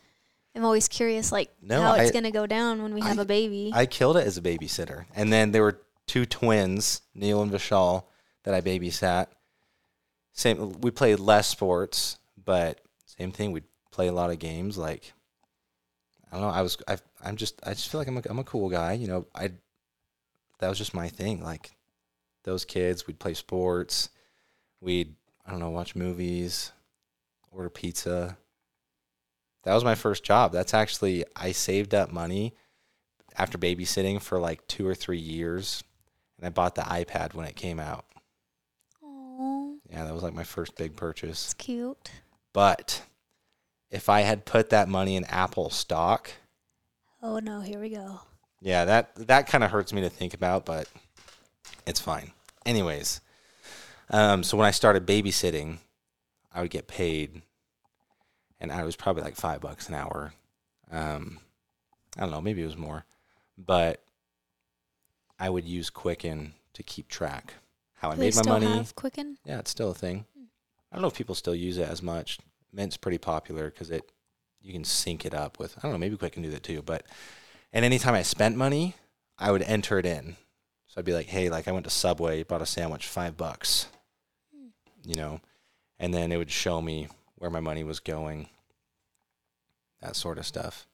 [0.54, 3.24] I'm always curious, like, No, how it's going to go down when we have a
[3.24, 3.72] baby.
[3.74, 5.04] I killed it as a babysitter.
[5.14, 8.04] And then there were two twins, Neil and Vishal,
[8.44, 9.28] that I babysat.
[10.32, 13.52] Same we played less sports, but same thing.
[13.52, 15.12] We'd play a lot of games like
[16.32, 18.38] I don't know, I was I I'm just I just feel like I'm a I'm
[18.38, 19.26] a cool guy, you know.
[19.34, 19.52] I
[20.60, 21.42] that was just my thing.
[21.42, 21.70] Like
[22.44, 24.08] those kids, we'd play sports,
[24.80, 25.14] we'd
[25.46, 26.72] I don't know, watch movies,
[27.50, 28.36] order pizza.
[29.64, 30.52] That was my first job.
[30.52, 32.54] That's actually I saved up money
[33.36, 35.84] after babysitting for like two or three years,
[36.38, 38.06] and I bought the iPad when it came out.
[39.04, 41.44] Oh, Yeah, that was like my first big purchase.
[41.44, 42.10] it's cute.
[42.52, 43.02] But
[43.92, 46.32] if I had put that money in Apple stock,
[47.22, 48.20] Oh no, here we go.
[48.60, 50.88] yeah, that that kind of hurts me to think about, but
[51.86, 52.32] it's fine.
[52.66, 53.20] Anyways,
[54.10, 55.78] um, so when I started babysitting,
[56.52, 57.42] I would get paid,
[58.60, 60.32] and I was probably like five bucks an hour.
[60.90, 61.38] Um,
[62.16, 63.04] I don't know, maybe it was more,
[63.56, 64.02] but
[65.38, 67.54] I would use Quicken to keep track
[67.94, 68.66] how I Do made my still money.
[68.66, 69.38] have Quicken?
[69.44, 70.24] Yeah, it's still a thing.
[70.90, 72.38] I don't know if people still use it as much.
[72.72, 74.10] Mint's pretty popular because it
[74.60, 75.76] you can sync it up with.
[75.78, 75.98] I don't know.
[75.98, 76.82] Maybe Quicken do that too.
[76.82, 77.04] But
[77.72, 78.94] and anytime I spent money,
[79.38, 80.36] I would enter it in.
[80.86, 83.88] So I'd be like, hey, like I went to Subway, bought a sandwich, five bucks.
[85.04, 85.40] You know,
[85.98, 88.48] and then it would show me where my money was going.
[90.00, 90.86] That sort of stuff.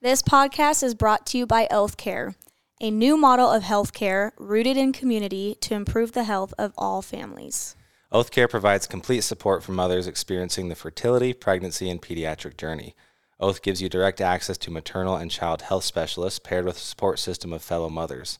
[0.00, 2.34] This podcast is brought to you by Oath Care,
[2.80, 7.74] a new model of healthcare rooted in community to improve the health of all families.
[8.10, 12.94] Oath Care provides complete support for mothers experiencing the fertility, pregnancy, and pediatric journey.
[13.38, 17.18] Oath gives you direct access to maternal and child health specialists paired with a support
[17.18, 18.38] system of fellow mothers.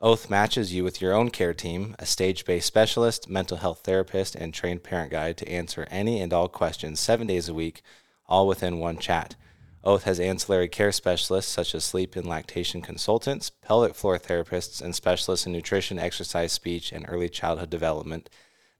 [0.00, 4.36] Oath matches you with your own care team, a stage based specialist, mental health therapist,
[4.36, 7.82] and trained parent guide to answer any and all questions seven days a week,
[8.28, 9.34] all within one chat.
[9.82, 14.94] Oath has ancillary care specialists such as sleep and lactation consultants, pelvic floor therapists, and
[14.94, 18.30] specialists in nutrition, exercise, speech, and early childhood development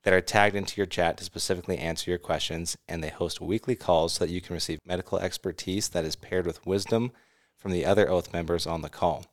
[0.02, 3.76] that are tagged into your chat to specifically answer your questions, and they host weekly
[3.76, 7.12] calls so that you can receive medical expertise that is paired with wisdom
[7.56, 9.26] from the other Oath members on the call.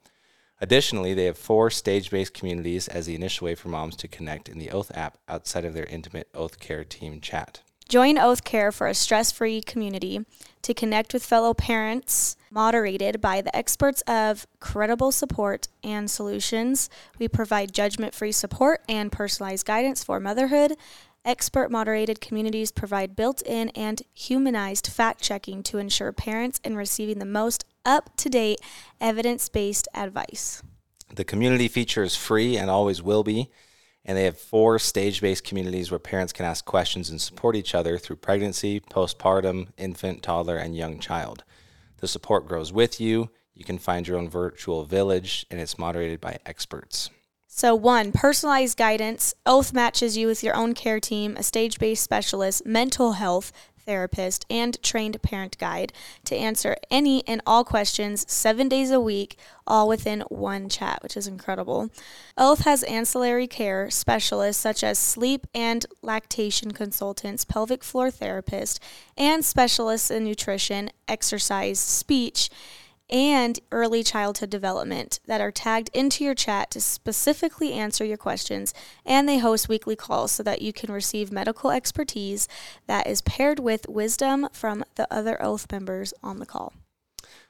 [0.60, 4.50] Additionally, they have four stage based communities as the initial way for moms to connect
[4.50, 7.62] in the Oath app outside of their intimate Oath Care team chat.
[7.88, 10.26] Join Oath Care for a stress free community
[10.62, 16.90] to connect with fellow parents, moderated by the experts of credible support and solutions.
[17.18, 20.74] We provide judgment free support and personalized guidance for motherhood.
[21.24, 27.20] Expert moderated communities provide built in and humanized fact checking to ensure parents are receiving
[27.20, 28.60] the most up to date
[29.00, 30.62] evidence based advice.
[31.16, 33.50] The community feature is free and always will be,
[34.08, 37.76] and they have four stage based communities where parents can ask questions and support each
[37.76, 41.44] other through pregnancy, postpartum, infant, toddler, and young child.
[41.98, 43.30] The support grows with you.
[43.54, 47.10] You can find your own virtual village, and it's moderated by experts.
[47.48, 49.34] So, one, personalized guidance.
[49.46, 53.52] Oath matches you with your own care team, a stage based specialist, mental health
[53.88, 55.92] therapist, and trained parent guide
[56.26, 61.18] to answer any and all questions seven days a week, all within one chat, which
[61.18, 61.90] is incredible.
[62.38, 68.80] Oath has ancillary care specialists such as sleep and lactation consultants, pelvic floor therapist,
[69.18, 72.50] and specialists in nutrition, exercise, speech
[73.10, 78.74] and early childhood development that are tagged into your chat to specifically answer your questions.
[79.06, 82.48] And they host weekly calls so that you can receive medical expertise
[82.88, 86.74] that is paired with wisdom from the other Oath members on the call.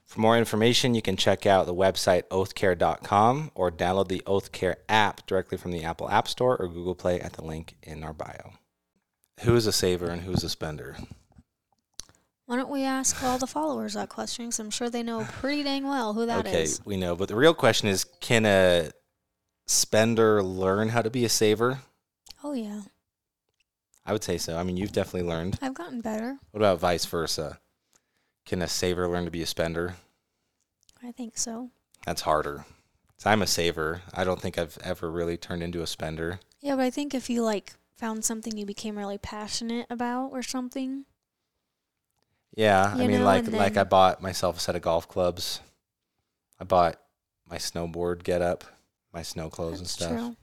[0.05, 5.25] For more information, you can check out the website oathcare.com or download the Oathcare app
[5.27, 8.53] directly from the Apple App Store or Google Play at the link in our bio.
[9.41, 10.95] Who is a saver and who's a spender?
[12.47, 14.45] Why don't we ask all the followers that question?
[14.45, 16.79] Because I'm sure they know pretty dang well who that is.
[16.79, 18.89] okay, we know, but the real question is can a
[19.65, 21.79] spender learn how to be a saver?
[22.43, 22.81] Oh, yeah.
[24.05, 24.57] I would say so.
[24.57, 25.59] I mean, you've definitely learned.
[25.61, 26.37] I've gotten better.
[26.51, 27.59] What about vice versa?
[28.45, 29.95] Can a saver learn to be a spender?
[31.03, 31.71] I think so.
[32.05, 32.65] That's harder.
[33.25, 34.03] I'm a saver.
[34.13, 36.39] I don't think I've ever really turned into a spender.
[36.61, 40.41] Yeah, but I think if you like found something you became really passionate about or
[40.41, 41.03] something.
[42.55, 45.61] Yeah, I You mean, know, like like I bought myself a set of golf clubs.
[46.59, 46.99] I bought
[47.49, 48.63] my snowboard get up,
[49.13, 50.09] my snow clothes and stuff.
[50.09, 50.35] true.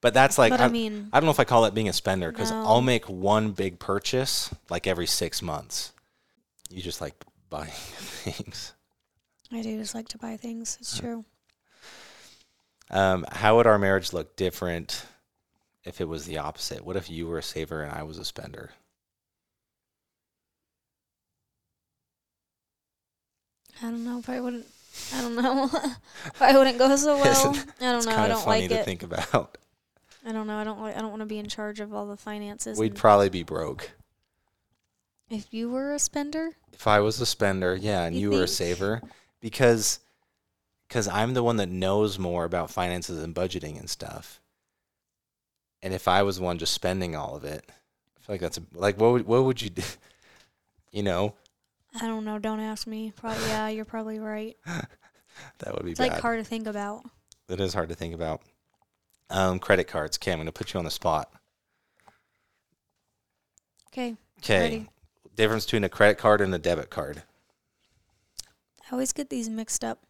[0.00, 1.88] But that's like but I, I mean, I don't know if I call it being
[1.88, 2.62] a spender because No.
[2.64, 5.92] I'll make one big purchase like every six months.
[6.70, 7.14] You just like
[7.50, 8.72] buying things.
[9.52, 10.76] I do just like to buy things.
[10.80, 11.24] It's true.
[12.90, 15.06] Um, how would our marriage look different
[15.84, 16.84] if it was the opposite?
[16.84, 18.72] What if you were a saver and I was a spender?
[23.82, 24.66] I don't know if I wouldn't.
[25.14, 25.64] I don't know.
[26.26, 27.50] if I wouldn't go so well.
[27.52, 28.10] Isn't- I don't know.
[28.12, 28.84] I kind of don't funny like to it.
[28.84, 29.58] think about.
[30.24, 30.56] I don't know.
[30.58, 30.96] I don't like.
[30.96, 32.78] I don't want to be in charge of all the finances.
[32.78, 33.90] We'd probably be broke.
[35.30, 38.44] if you were a spender, If I was a spender, yeah, and You you, were
[38.44, 39.02] a saver,
[39.40, 40.00] because
[40.88, 44.40] because I'm the one that knows more about finances and budgeting and stuff.
[45.82, 48.58] And if I was the one just spending all of it, I feel like that's
[48.58, 49.82] a, like what would, what would you do?
[50.92, 51.34] You know,
[52.00, 52.38] I don't know.
[52.38, 53.12] Don't ask me.
[53.16, 53.46] Probably.
[53.48, 54.56] Yeah, you're probably right.
[54.66, 56.12] that would be It's bad.
[56.12, 57.04] like hard to think about.
[57.48, 58.42] It is hard to think about.
[59.30, 60.18] Um, credit cards.
[60.18, 61.30] Okay, I'm going to put you on the spot.
[63.92, 64.16] Okay.
[64.40, 64.86] Okay,
[65.34, 67.22] difference between a credit card and a debit card.
[68.82, 70.00] I always get these mixed up.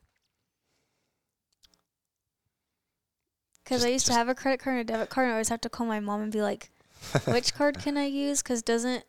[3.63, 5.37] Because I Just- used to have a credit card and a debit card, and I
[5.37, 6.71] always have to call my mom and be like,
[7.27, 8.43] which card can I use?
[8.43, 9.05] Because doesn't.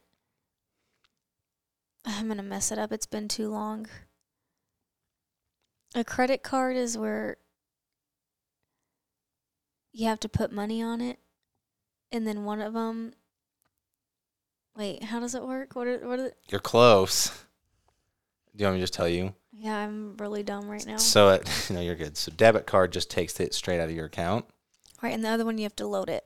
[2.07, 2.91] I'm going to mess it up.
[2.91, 3.87] It's been too long.
[5.93, 7.37] A credit card is where
[9.91, 11.19] you have to put money on it.
[12.11, 13.13] And then one of them.
[14.77, 15.75] Wait, how does it work?
[15.75, 17.29] What are, what are, You're close.
[18.55, 19.33] Do you want me to just tell you?
[19.59, 20.97] yeah, I'm really dumb right now.
[20.97, 22.15] So it, no, you're good.
[22.15, 24.45] So debit card just takes it straight out of your account.
[25.01, 26.25] Right, and the other one you have to load it,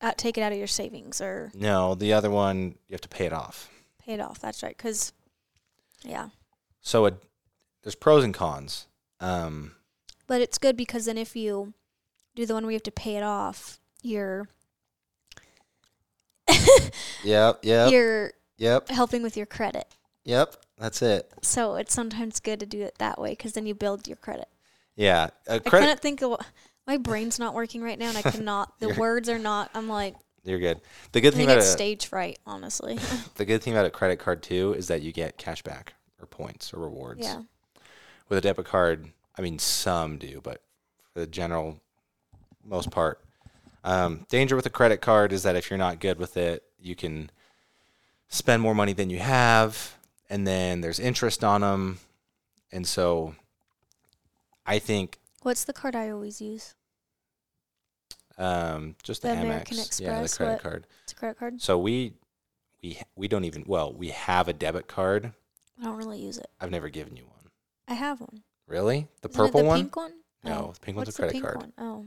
[0.00, 3.08] uh, take it out of your savings or No, the other one you have to
[3.08, 3.68] pay it off.
[4.04, 4.38] Pay it off.
[4.40, 5.12] That's right, because
[6.04, 6.28] yeah,
[6.80, 7.14] So it,
[7.82, 8.86] there's pros and cons.
[9.20, 9.72] Um,
[10.26, 11.74] but it's good because then if you
[12.34, 14.48] do the one where you have to pay it off, you're
[17.24, 19.86] yep, yep, you're yep, helping with your credit.
[20.24, 20.56] yep.
[20.78, 21.30] That's it.
[21.42, 24.48] So it's sometimes good to do it that way because then you build your credit.
[24.96, 25.70] Yeah, a I credit.
[25.70, 26.40] couldn't think of
[26.88, 28.80] my brain's not working right now, and I cannot.
[28.80, 29.70] The words are not.
[29.74, 30.80] I'm like, You're good.
[31.12, 32.98] The good I thing about it's a, stage fright, honestly.
[33.36, 36.26] the good thing about a credit card too is that you get cash back or
[36.26, 37.20] points or rewards.
[37.22, 37.42] yeah,
[38.28, 40.60] With a debit card, I mean some do, but
[41.12, 41.80] for the general
[42.64, 43.20] most part,
[43.84, 46.94] um, danger with a credit card is that if you're not good with it, you
[46.96, 47.30] can
[48.28, 49.96] spend more money than you have,
[50.28, 51.98] and then there's interest on them,
[52.72, 53.34] and so
[54.66, 56.74] I think what's the card I always use?
[58.42, 60.62] Um, just the, The Amex, American yeah, the credit what?
[60.62, 60.86] card.
[61.04, 61.60] It's a credit card.
[61.60, 62.14] So we
[62.82, 65.32] we we don't even well we have a debit card.
[65.80, 66.48] I don't really use it.
[66.60, 67.50] I've never given you one.
[67.88, 68.42] I have one.
[68.66, 69.08] Really?
[69.22, 69.80] The Isn't purple the one?
[69.80, 70.12] Pink one?
[70.44, 70.72] No, Oh.
[70.72, 71.56] the pink one's What's a the credit pink card.
[71.58, 71.72] one?
[71.78, 72.06] Oh,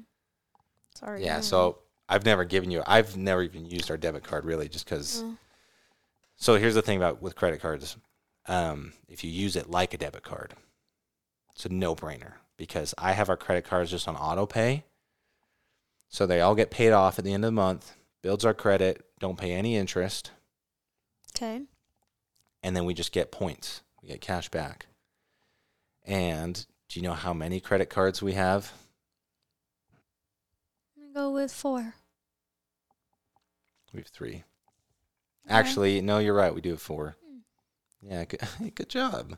[0.98, 1.24] sorry.
[1.24, 2.84] Yeah, don't so I've never given you.
[2.86, 5.22] I've never even used our debit card really, just because.
[5.24, 5.38] know.
[6.38, 7.96] So here's the thing about with credit cards,
[8.48, 10.54] um, if you use it like a debit card,
[11.54, 14.84] it's a no-brainer because I have our credit cards just on auto pay,
[16.16, 17.94] so they all get paid off at the end of the month.
[18.22, 20.32] Builds our credit, don't pay any interest,
[21.36, 21.64] okay.
[22.64, 23.82] and then we just get points.
[24.02, 24.86] We get cash back.
[26.06, 28.72] And do you know how many credit cards we have?
[30.96, 31.96] I'm gonna go with four.
[33.94, 34.30] We have three.
[34.36, 34.44] Okay.
[35.50, 36.56] Actually, no, you're right.
[36.56, 37.18] We do have four.
[37.28, 38.10] Hmm.
[38.10, 38.40] Yeah, good,
[38.76, 39.38] good job.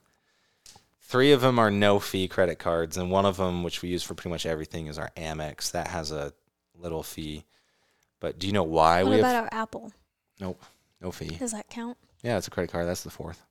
[1.02, 4.04] Three of them are no fee credit cards, and one of them, which we use
[4.04, 5.72] for pretty much everything, is our Amex.
[5.72, 6.34] That has a
[6.80, 7.46] little fee.
[8.20, 9.92] But do you know why what we about have our Apple?
[10.40, 10.62] Nope,
[11.02, 11.36] no fee?
[11.38, 11.98] Does that count?
[12.24, 12.88] Yeah, it's a credit card.
[12.88, 13.44] That's the fourth.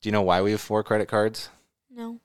[0.00, 1.48] Do you know why we have four credit cards?
[1.90, 2.18] No.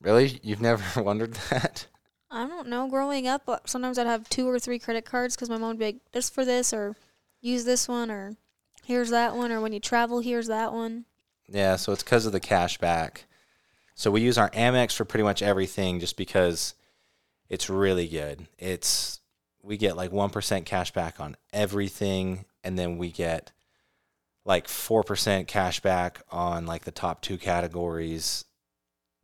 [0.00, 0.40] Really?
[0.42, 1.86] You've never wondered that?
[2.30, 2.88] I don't know.
[2.88, 5.78] Growing up, uh, sometimes I'd have two or three credit cards because my mom would
[5.78, 6.96] be like, "This for this," or
[7.40, 8.36] "Use this one," or
[8.84, 11.06] "Here's that one," or "When you travel, here's that one."
[11.48, 13.24] Yeah, so it's because of the cash back.
[13.96, 16.74] So we use our Amex for pretty much everything just because
[17.50, 18.46] it's really good.
[18.58, 19.20] It's
[19.62, 23.52] we get like 1% cash back on everything and then we get
[24.46, 28.46] like 4% cash back on like the top two categories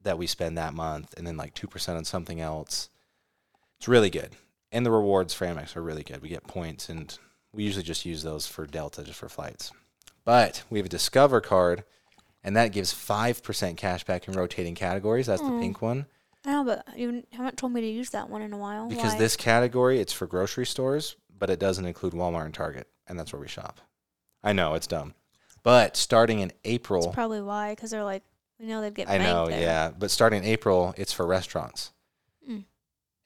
[0.02, 2.90] that we spend that month and then like 2% on something else.
[3.78, 4.32] It's really good.
[4.70, 6.20] And the rewards for Amex are really good.
[6.20, 7.16] We get points and
[7.52, 9.72] we usually just use those for Delta just for flights.
[10.24, 11.84] But we have a Discover card
[12.44, 15.26] and that gives 5% cash back in rotating categories.
[15.26, 15.60] That's the Mm.
[15.60, 16.06] pink one.
[16.46, 18.88] I know, but you haven't told me to use that one in a while.
[18.88, 19.18] Because Why?
[19.18, 23.32] this category, it's for grocery stores, but it doesn't include Walmart and Target, and that's
[23.32, 23.80] where we shop.
[24.44, 25.14] I know it's dumb,
[25.64, 28.22] but starting in That's April, probably why, because they're like,
[28.60, 29.10] we know they'd get.
[29.10, 29.60] I know, there.
[29.60, 31.92] yeah, but starting in April, it's for restaurants,
[32.48, 32.64] Mm.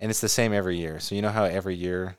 [0.00, 0.98] and it's the same every year.
[0.98, 2.16] So you know how every year,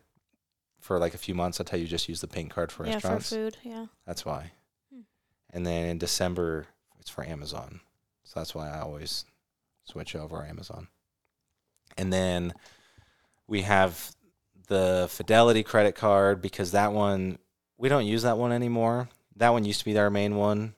[0.79, 2.99] for like a few months, I tell you just use the pink card for Yeah,
[2.99, 3.29] for restaurants.
[3.29, 3.57] food.
[3.63, 3.87] Yeah.
[4.05, 4.51] That's why.
[4.93, 5.01] Hmm.
[5.49, 6.67] And then in December,
[6.99, 7.81] it's for Amazon.
[8.23, 9.25] So that's why I always
[9.91, 10.87] switch over Amazon.
[11.97, 12.53] And then
[13.47, 14.15] we have
[14.67, 17.37] the Fidelity credit card because that one,
[17.77, 19.09] we don't use that one anymore.
[19.35, 20.73] That one used to be our main one.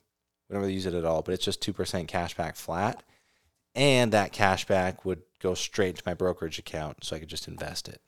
[0.49, 3.03] We don't really use it at all, but it's just 2% cash back flat.
[3.75, 7.47] And that cash back would go straight to my brokerage account so I could just
[7.47, 8.01] invest it.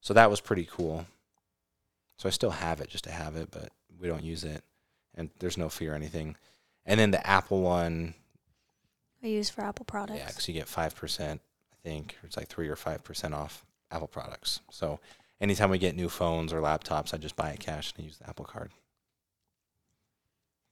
[0.00, 1.06] So that was pretty cool.
[2.18, 4.62] So I still have it just to have it, but we don't use it.
[5.14, 6.36] And there's no fee or anything.
[6.84, 8.14] And then the Apple one,
[9.22, 10.18] I use for Apple products.
[10.20, 11.38] yeah, because you get 5%, I
[11.82, 12.16] think.
[12.22, 14.60] It's like 3 or 5% off Apple products.
[14.70, 15.00] So
[15.40, 18.28] anytime we get new phones or laptops, I just buy it cash and use the
[18.28, 18.70] Apple card.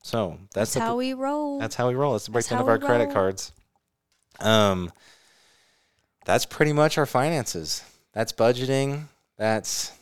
[0.03, 1.59] So that's, that's the, how we roll.
[1.59, 2.13] that's how we roll.
[2.13, 3.13] That's the breakdown of our credit roll.
[3.13, 3.53] cards.
[4.39, 4.93] Um,
[6.25, 7.83] that's pretty much our finances.
[8.13, 9.05] That's budgeting.
[9.37, 9.93] That's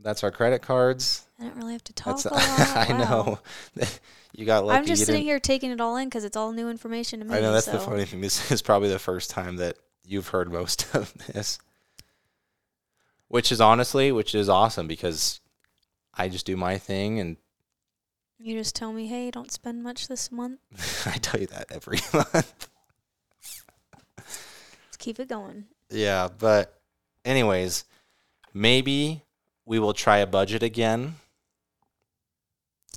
[0.00, 1.24] that's our credit cards.
[1.38, 2.88] I don't really have to talk That's a lot.
[2.88, 3.38] I Wow.
[3.76, 3.84] know.
[4.32, 4.78] you got lucky.
[4.78, 7.36] I'm just sitting here taking it all in because it's all new information to me.
[7.36, 8.20] I know that's the funny thing.
[8.20, 11.58] This is probably the first time that you've heard most of this,
[13.28, 15.40] which is honestly, which is awesome because
[16.14, 17.36] I just do my thing and
[18.38, 20.60] You just tell me, hey, don't spend much this month.
[21.06, 22.68] I tell you that every month.
[24.16, 25.64] Let's keep it going.
[25.90, 26.80] Yeah, but
[27.24, 27.84] anyways,
[28.54, 29.22] maybe
[29.64, 31.16] we will try a budget again.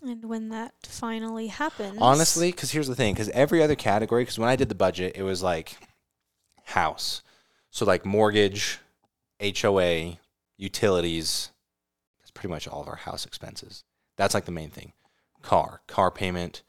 [0.03, 4.37] And when that finally happens, Honestly, because here's the thing: because every other category, because
[4.37, 5.77] when I did the budget, it was like
[6.65, 7.23] house,
[7.71, 8.79] so like mortgage,
[9.39, 10.17] HOA,
[10.57, 11.51] utilities.
[12.21, 13.85] That's pretty much all of our house expenses.
[14.17, 14.91] That's like the main thing:
[15.41, 16.63] car, car payment,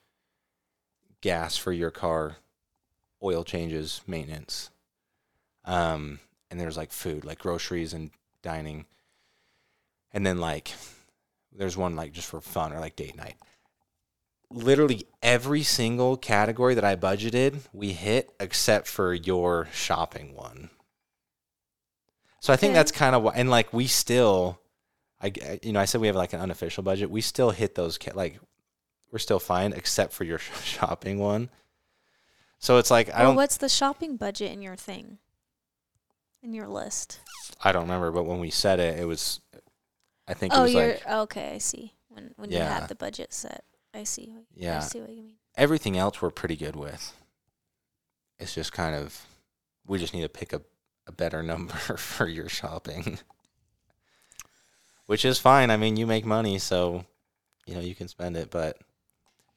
[1.20, 2.37] gas for your car,
[3.20, 4.70] oil changes, maintenance.
[5.64, 6.20] Um,
[6.51, 8.11] and there's like food, like groceries and
[8.42, 8.85] dining,
[10.12, 10.73] and then like
[11.55, 13.37] there's one like just for fun or like date night
[14.51, 20.71] literally every single category that I budgeted, we hit except for your shopping one.
[22.40, 22.79] So I think Okay.
[22.79, 24.61] that's kind of what, and like we still,
[25.21, 27.11] I you know I said we have like an unofficial budget.
[27.11, 28.38] We still hit those ca- like
[29.11, 31.49] we're still fine except for your shopping one.
[32.59, 35.19] So it's like I well, don't what's the shopping budget in your thing?
[36.43, 37.21] In your list?
[37.62, 39.40] I don't remember, but when we said it, it was
[40.27, 41.53] I think it Oh, was you're like okay.
[41.55, 41.93] I see.
[42.09, 42.81] When when you Yeah.
[42.81, 44.29] had the budget set, I see.
[44.31, 45.37] what- I see what you mean.
[45.57, 47.13] everything else we're pretty good with.
[48.39, 49.27] It's just kind of
[49.87, 50.63] we just need to pick a,
[51.07, 53.19] a better number for your shopping.
[55.07, 55.71] Which is fine.
[55.71, 57.05] I mean, you make money, so
[57.67, 58.79] you know, you can spend it, but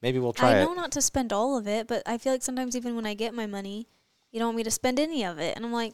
[0.01, 0.63] maybe we'll try I it.
[0.65, 3.13] know not to spend all of it, but I feel like sometimes even when I
[3.13, 3.87] get my money,
[4.31, 5.93] you don't want me to spend any of it, and I'm like,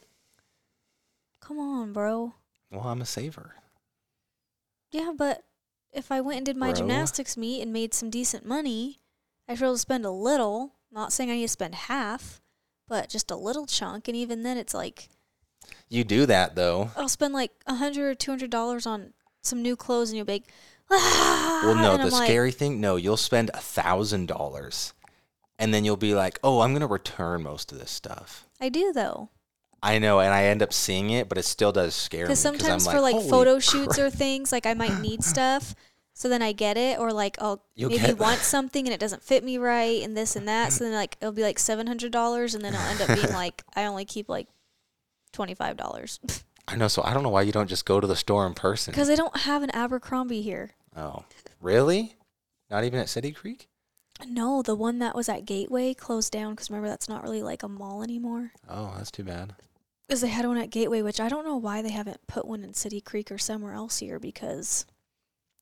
[1.40, 2.34] come on, bro.
[2.70, 3.54] Well, I'm a saver.
[4.94, 5.42] Yeah, but
[5.92, 6.78] if I went and did my Bro.
[6.78, 9.00] gymnastics meet and made some decent money,
[9.48, 10.74] I should be able to spend a little.
[10.92, 12.40] Not saying I need to spend half,
[12.86, 14.06] but just a little chunk.
[14.06, 15.08] And even then, it's like
[15.88, 16.92] You do that though.
[16.96, 20.26] I'll spend like a hundred or two hundred dollars on some new clothes, and you'll
[20.26, 20.52] be like,
[20.92, 24.94] ah, Well, no, and the I'm like, scary thing, no, you'll spend a thousand dollars,
[25.58, 28.92] and then you'll be like, "Oh, I'm gonna return most of this stuff." I do
[28.92, 29.30] though,
[29.84, 32.28] I know, and I end up seeing it, but it still does scare me.
[32.28, 35.22] because 'cause I'm sometimes for like photo shoots crap." or things, like I might need
[35.34, 35.74] stuff.
[36.16, 39.22] So then I get it, or like I'll You'll maybe want something and it doesn't
[39.22, 40.72] fit me right, and this and that.
[40.72, 43.32] So then like it'll be like seven hundred dollars, and then it'll end up being
[43.44, 44.48] like I only keep like
[45.32, 46.20] twenty five dollars
[46.68, 48.54] I know, so I don't know why you don't just go to the store in
[48.54, 48.92] person.
[48.92, 50.70] because I don't have an Abercrombie here.
[50.96, 51.24] Oh,
[51.60, 52.16] really?
[52.70, 53.68] Not even at City Creek?
[54.26, 57.62] No, the one that was at Gateway closed down because remember that's not really like
[57.62, 58.52] a mall anymore.
[58.66, 59.54] Oh, that's too bad.
[60.06, 62.62] Because they had one at Gateway, which I don't know why they haven't put one
[62.62, 64.84] in City Creek or somewhere else here because,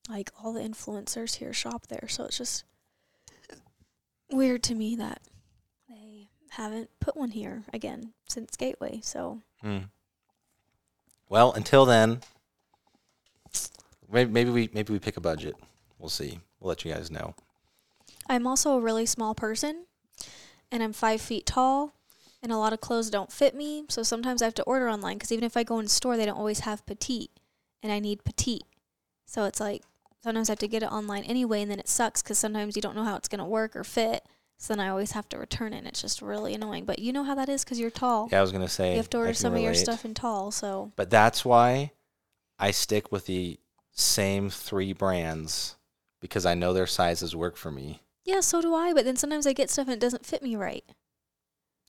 [0.09, 2.09] like, all the influencers here shop there.
[2.09, 2.65] So it's just
[4.31, 5.21] weird to me that
[5.89, 9.01] they haven't put one here again since Gateway.
[9.03, 9.79] So Hmm.
[11.29, 12.21] Well, until then,
[14.11, 15.55] maybe, maybe we maybe we pick a budget.
[15.99, 16.41] We'll see.
[16.61, 17.35] We'll let you guys know.
[18.29, 19.87] I'm also a really small person
[20.71, 21.95] and I'm five feet tall
[22.43, 23.85] and a lot of clothes don't fit me.
[23.89, 26.27] So sometimes I have to order online because even if I go in store, they
[26.27, 27.31] don't always have petite
[27.83, 28.65] and I need petite.
[29.27, 29.83] So it's like
[30.23, 32.83] sometimes I have to get it online anyway and then it sucks because sometimes you
[32.83, 34.25] don't know how it's going to work or fit.
[34.59, 35.79] So then I always have to return it.
[35.79, 36.85] And it's just really annoying.
[36.85, 38.29] But you know how that is because you're tall.
[38.31, 40.53] Yeah, I was gonna say you have to order some of your stuff in tall.
[40.53, 41.91] So But that's why
[42.61, 43.59] I stick with the
[43.91, 45.77] same three brands
[46.21, 48.03] because I know their sizes work for me.
[48.25, 48.93] yeah, so do I.
[48.93, 50.85] But then sometimes I get stuff and it doesn't fit me right.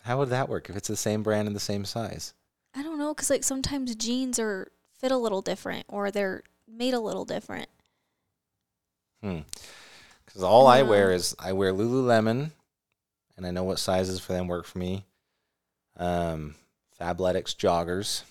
[0.03, 2.33] How would that work if it's the same brand and the same size?
[2.75, 6.93] I don't know because like sometimes jeans are fit a little different or they're made
[6.93, 7.69] a little different.
[9.21, 9.39] Hmm.
[10.25, 10.85] Because all I Uh.
[10.87, 12.51] wear is I wear Lululemon,
[13.37, 15.05] and I know what sizes for them work for me.
[15.95, 16.55] Um,
[16.99, 18.23] Fabletics joggers,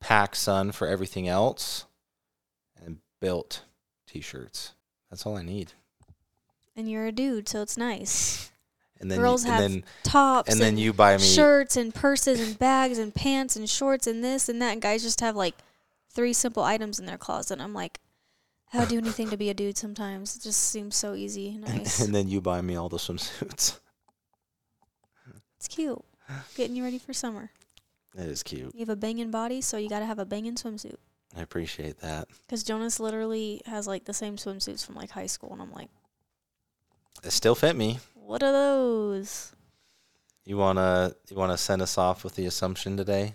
[0.00, 1.84] Pac Sun for everything else,
[2.84, 3.62] and Bylt
[4.06, 4.72] t-shirts.
[5.10, 5.72] That's all I need.
[6.76, 8.50] And you're a dude, so it's nice.
[9.00, 11.94] And then Girls you, have and then Tops and then you buy me shirts and
[11.94, 14.72] purses and bags and pants and shorts and this and that.
[14.72, 15.54] And guys just have like
[16.10, 17.60] three simple items in their closet.
[17.60, 18.00] I'm like,
[18.70, 20.36] how do anything to be a dude sometimes?
[20.36, 21.50] It just seems so easy.
[21.50, 22.00] and Nice.
[22.00, 23.78] and then you buy me all the swimsuits.
[25.56, 26.02] it's cute.
[26.56, 27.50] Getting you ready for summer.
[28.14, 28.74] That is cute.
[28.74, 30.96] You have a banging body, so you got to have a banging swimsuit.
[31.36, 32.28] I appreciate that.
[32.46, 35.52] Because Jonas literally has like the same swimsuits from like high school.
[35.52, 35.88] And I'm like,
[37.22, 38.00] It still fit me.
[38.28, 39.54] What are those?
[40.44, 43.34] You wanna you wanna send us off with the assumption today?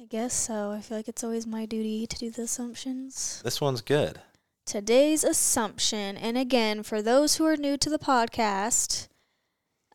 [0.00, 0.70] I guess so.
[0.70, 3.42] I feel like it's always my duty to do the assumptions.
[3.44, 4.20] This one's good.
[4.64, 9.08] today's assumption and again for those who are new to the podcast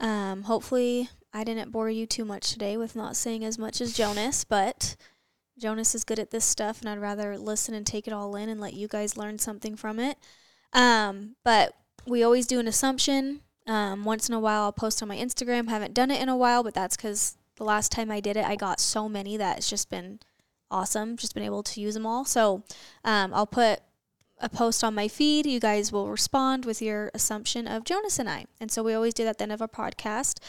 [0.01, 3.93] um hopefully i didn't bore you too much today with not saying as much as
[3.93, 4.97] jonas but
[5.57, 8.49] jonas is good at this stuff and i'd rather listen and take it all in
[8.49, 10.17] and let you guys learn something from it
[10.73, 11.73] um but
[12.05, 15.69] we always do an assumption um once in a while i'll post on my instagram
[15.69, 18.45] haven't done it in a while but that's because the last time i did it
[18.45, 20.19] i got so many that it's just been
[20.71, 22.63] awesome just been able to use them all so
[23.03, 23.81] um, i'll put
[24.39, 25.45] a post on my feed.
[25.45, 28.45] You guys will respond with your assumption of Jonas and I.
[28.59, 30.39] And so we always do that at the end of our podcast.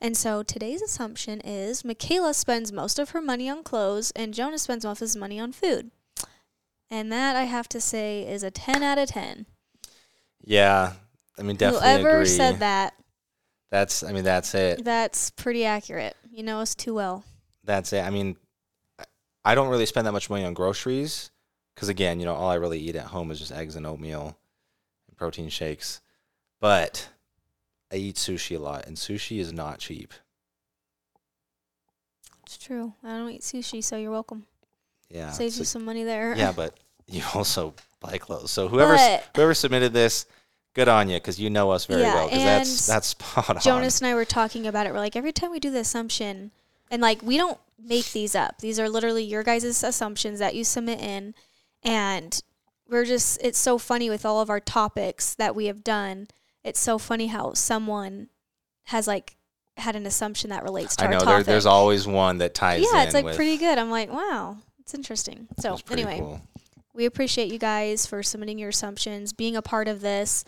[0.00, 4.62] And so today's assumption is Mykayla spends most of her money on clothes and Jonas
[4.62, 5.90] spends most of his money on food.
[6.90, 9.46] And that I have to say is a 10 out of 10.
[10.44, 10.94] Yeah.
[11.38, 12.26] I mean definitely Whoever agree.
[12.26, 12.94] said that,
[13.70, 14.84] That's I mean that's it.
[14.84, 16.16] that's pretty accurate.
[16.30, 17.24] You know us too well.
[17.64, 18.02] That's it.
[18.04, 18.36] I mean
[19.44, 21.30] I- don't really spend that much money on groceries
[21.76, 24.36] cuz again, you know, all I really eat at home is just eggs and oatmeal
[25.08, 26.00] and protein shakes.
[26.60, 27.08] But
[27.92, 30.12] I eat sushi a lot and sushi is not cheap.
[32.44, 32.94] It's true.
[33.02, 34.46] I don't eat sushi, so you're welcome.
[35.10, 35.30] Yeah.
[35.32, 36.34] Saves so- you some money there.
[36.36, 38.50] yeah, but you also buy clothes.
[38.50, 40.26] So whoever s- whoever submitted this,
[40.76, 42.28] good on you because you know us very Yeah, well.
[42.28, 43.60] Because that's that's spot on.
[43.60, 44.92] Jonas and I were talking about it.
[44.92, 46.52] We're like, every time we do the assumption,
[46.90, 48.58] and like, we don't make these up.
[48.60, 51.34] These are literally your guys' assumptions that you submit in.
[51.82, 52.40] And
[52.88, 56.28] we're just, it's so funny with all of our topics that we have done.
[56.62, 58.28] It's so funny how someone
[58.84, 59.36] has like
[59.76, 61.46] had an assumption that relates to I our know there, topic.
[61.46, 62.84] there's always one that ties.
[62.92, 63.78] yeah, it's like pretty good.
[63.78, 65.48] I'm like, wow, it's interesting.
[65.58, 66.40] So, anyway, cool.
[66.96, 70.44] We appreciate you guys for submitting your assumptions, being a part of this.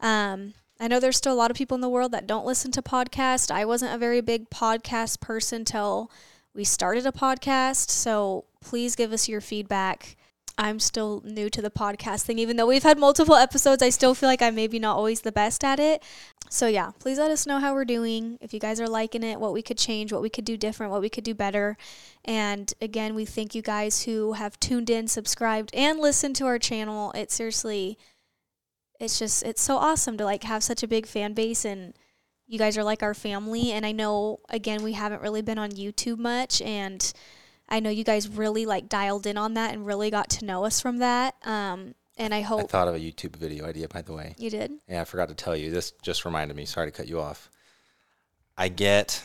[0.00, 2.70] Um, I know there's still a lot of people in the world that don't listen
[2.72, 3.50] to podcasts.
[3.50, 6.10] I wasn't a very big podcast person till
[6.54, 7.90] we started a podcast.
[7.90, 10.16] So please give us your feedback.
[10.58, 12.38] I'm still new to the podcast thing.
[12.38, 15.32] Even though we've had multiple episodes, I still feel like I'm maybe not always the
[15.32, 16.02] best at it.
[16.48, 18.38] So, yeah, please let us know how we're doing.
[18.40, 20.92] If you guys are liking it, what we could change, what we could do different,
[20.92, 21.76] what we could do better.
[22.24, 26.58] And again, we thank you guys who have tuned in, subscribed, and listened to our
[26.58, 27.12] channel.
[27.12, 27.98] It seriously,
[28.98, 31.92] it's just, it's so awesome to like have such a big fan base and
[32.46, 33.72] you guys are like our family.
[33.72, 36.62] And I know, again, we haven't really been on YouTube much.
[36.62, 37.12] And
[37.68, 40.64] I know you guys really like dialed in on that and really got to know
[40.64, 41.34] us from that.
[41.44, 44.34] Um, and I hope I thought of a YouTube video idea, by the way.
[44.38, 44.72] you did.
[44.88, 45.70] Yeah, I forgot to tell you.
[45.70, 46.64] This just reminded me.
[46.64, 47.50] Sorry to cut you off.
[48.56, 49.22] I get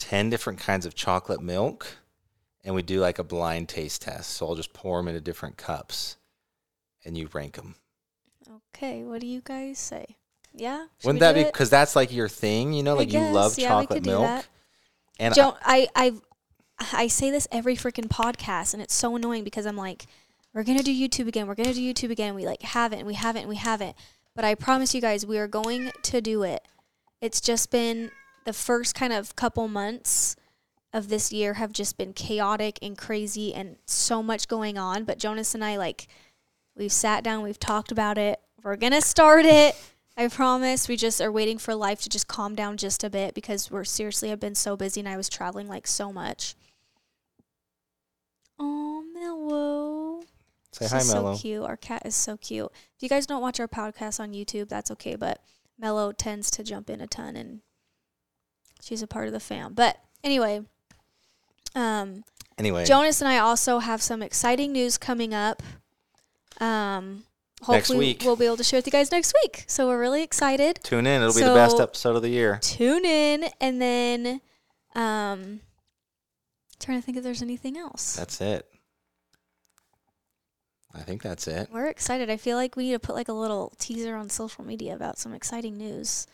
[0.00, 1.86] 10 different kinds of chocolate milk,
[2.64, 4.30] and we do like a blind taste test.
[4.30, 6.16] So I'll just pour them into different cups,
[7.04, 7.76] and you rank them.
[8.74, 10.16] Okay, what do you guys say?
[10.52, 12.72] Yeah, Should Wouldn't that be because that's like your thing?
[12.72, 14.46] You know, I like you love guess, yeah, chocolate milk.
[15.18, 16.14] And Don't I I
[16.78, 20.06] I say this every freaking podcast and it's so annoying because I'm like,
[20.52, 22.34] we're gonna do YouTube again, we're gonna do YouTube again.
[22.34, 23.96] We like haven't, we haven't, we haven't.
[24.34, 26.66] But I promise you guys, we are going to do it.
[27.20, 28.10] It's just been
[28.44, 30.36] the first kind of couple months
[30.92, 35.04] of this year have just been chaotic and crazy and so much going on.
[35.04, 36.06] But Jonas and I like
[36.76, 38.38] we've sat down, we've talked about it.
[38.62, 39.74] We're gonna start it.
[40.16, 40.88] I promise.
[40.88, 43.84] We just are waiting for life to just calm down just a bit because we're
[43.84, 46.54] seriously have been so busy and I was traveling like so much.
[48.58, 50.20] Oh, Mellow.
[50.72, 51.64] say She's hi, so cute.
[51.64, 52.70] Our cat is so cute.
[52.96, 55.40] If you guys don't watch our podcast on YouTube, that's okay, but
[55.78, 57.60] Mello tends to jump in a ton and
[58.82, 59.74] she's a part of the fam.
[59.74, 60.62] But anyway,
[61.74, 62.24] um,
[62.58, 65.62] Anyway, Jonas and I also have some exciting news coming up.
[66.58, 67.24] Um,
[67.60, 68.22] Next hopefully week.
[68.24, 69.64] we'll be able to share with you guys next week.
[69.66, 70.80] So we're really excited.
[70.82, 71.20] tune in.
[71.22, 72.58] It'll be the best episode of the year.
[72.62, 74.40] Tune in and then
[74.94, 75.60] um
[76.78, 78.16] trying to think if there's anything else.
[78.16, 78.66] That's it.
[80.94, 81.68] I think that's it.
[81.70, 82.30] We're excited.
[82.30, 85.18] I feel like we need to put like a little teaser on social media about
[85.18, 86.26] some exciting news.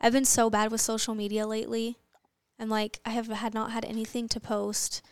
[0.00, 1.98] I've been so bad with social media lately.
[2.58, 5.02] And like I have had not had anything to post.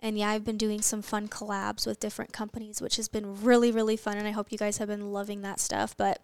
[0.00, 3.70] And yeah, I've been doing some fun collabs with different companies, which has been really,
[3.70, 4.16] really fun.
[4.18, 5.96] And I hope you guys have been loving that stuff.
[5.96, 6.20] But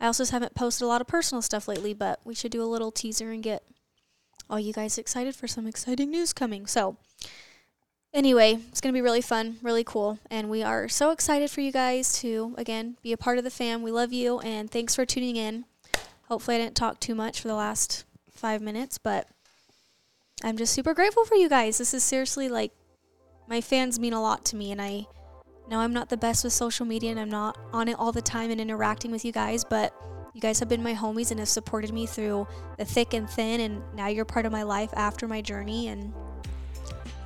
[0.00, 1.92] I also just haven't posted a lot of personal stuff lately.
[1.92, 3.62] But we should do a little teaser and get
[4.50, 6.66] all you guys excited for some exciting news coming.
[6.66, 6.96] So,
[8.12, 10.18] anyway, it's going to be really fun, really cool.
[10.30, 13.50] And we are so excited for you guys to, again, be a part of the
[13.50, 13.82] fam.
[13.82, 14.40] We love you.
[14.40, 15.64] And thanks for tuning in.
[16.28, 19.28] Hopefully, I didn't talk too much for the last five minutes, but
[20.42, 21.78] I'm just super grateful for you guys.
[21.78, 22.72] This is seriously like
[23.48, 24.70] my fans mean a lot to me.
[24.70, 25.06] And I
[25.68, 28.22] know I'm not the best with social media and I'm not on it all the
[28.22, 29.92] time and interacting with you guys, but
[30.38, 33.60] you guys have been my homies and have supported me through the thick and thin.
[33.60, 36.14] And now you're part of my life after my journey and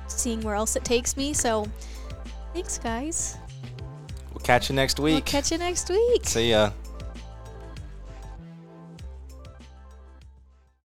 [0.07, 1.31] seeing where else it takes me.
[1.31, 1.67] So
[2.55, 3.37] thanks, guys.
[4.31, 5.13] We'll catch you next week.
[5.13, 6.25] We'll catch you next week.
[6.25, 6.71] See ya.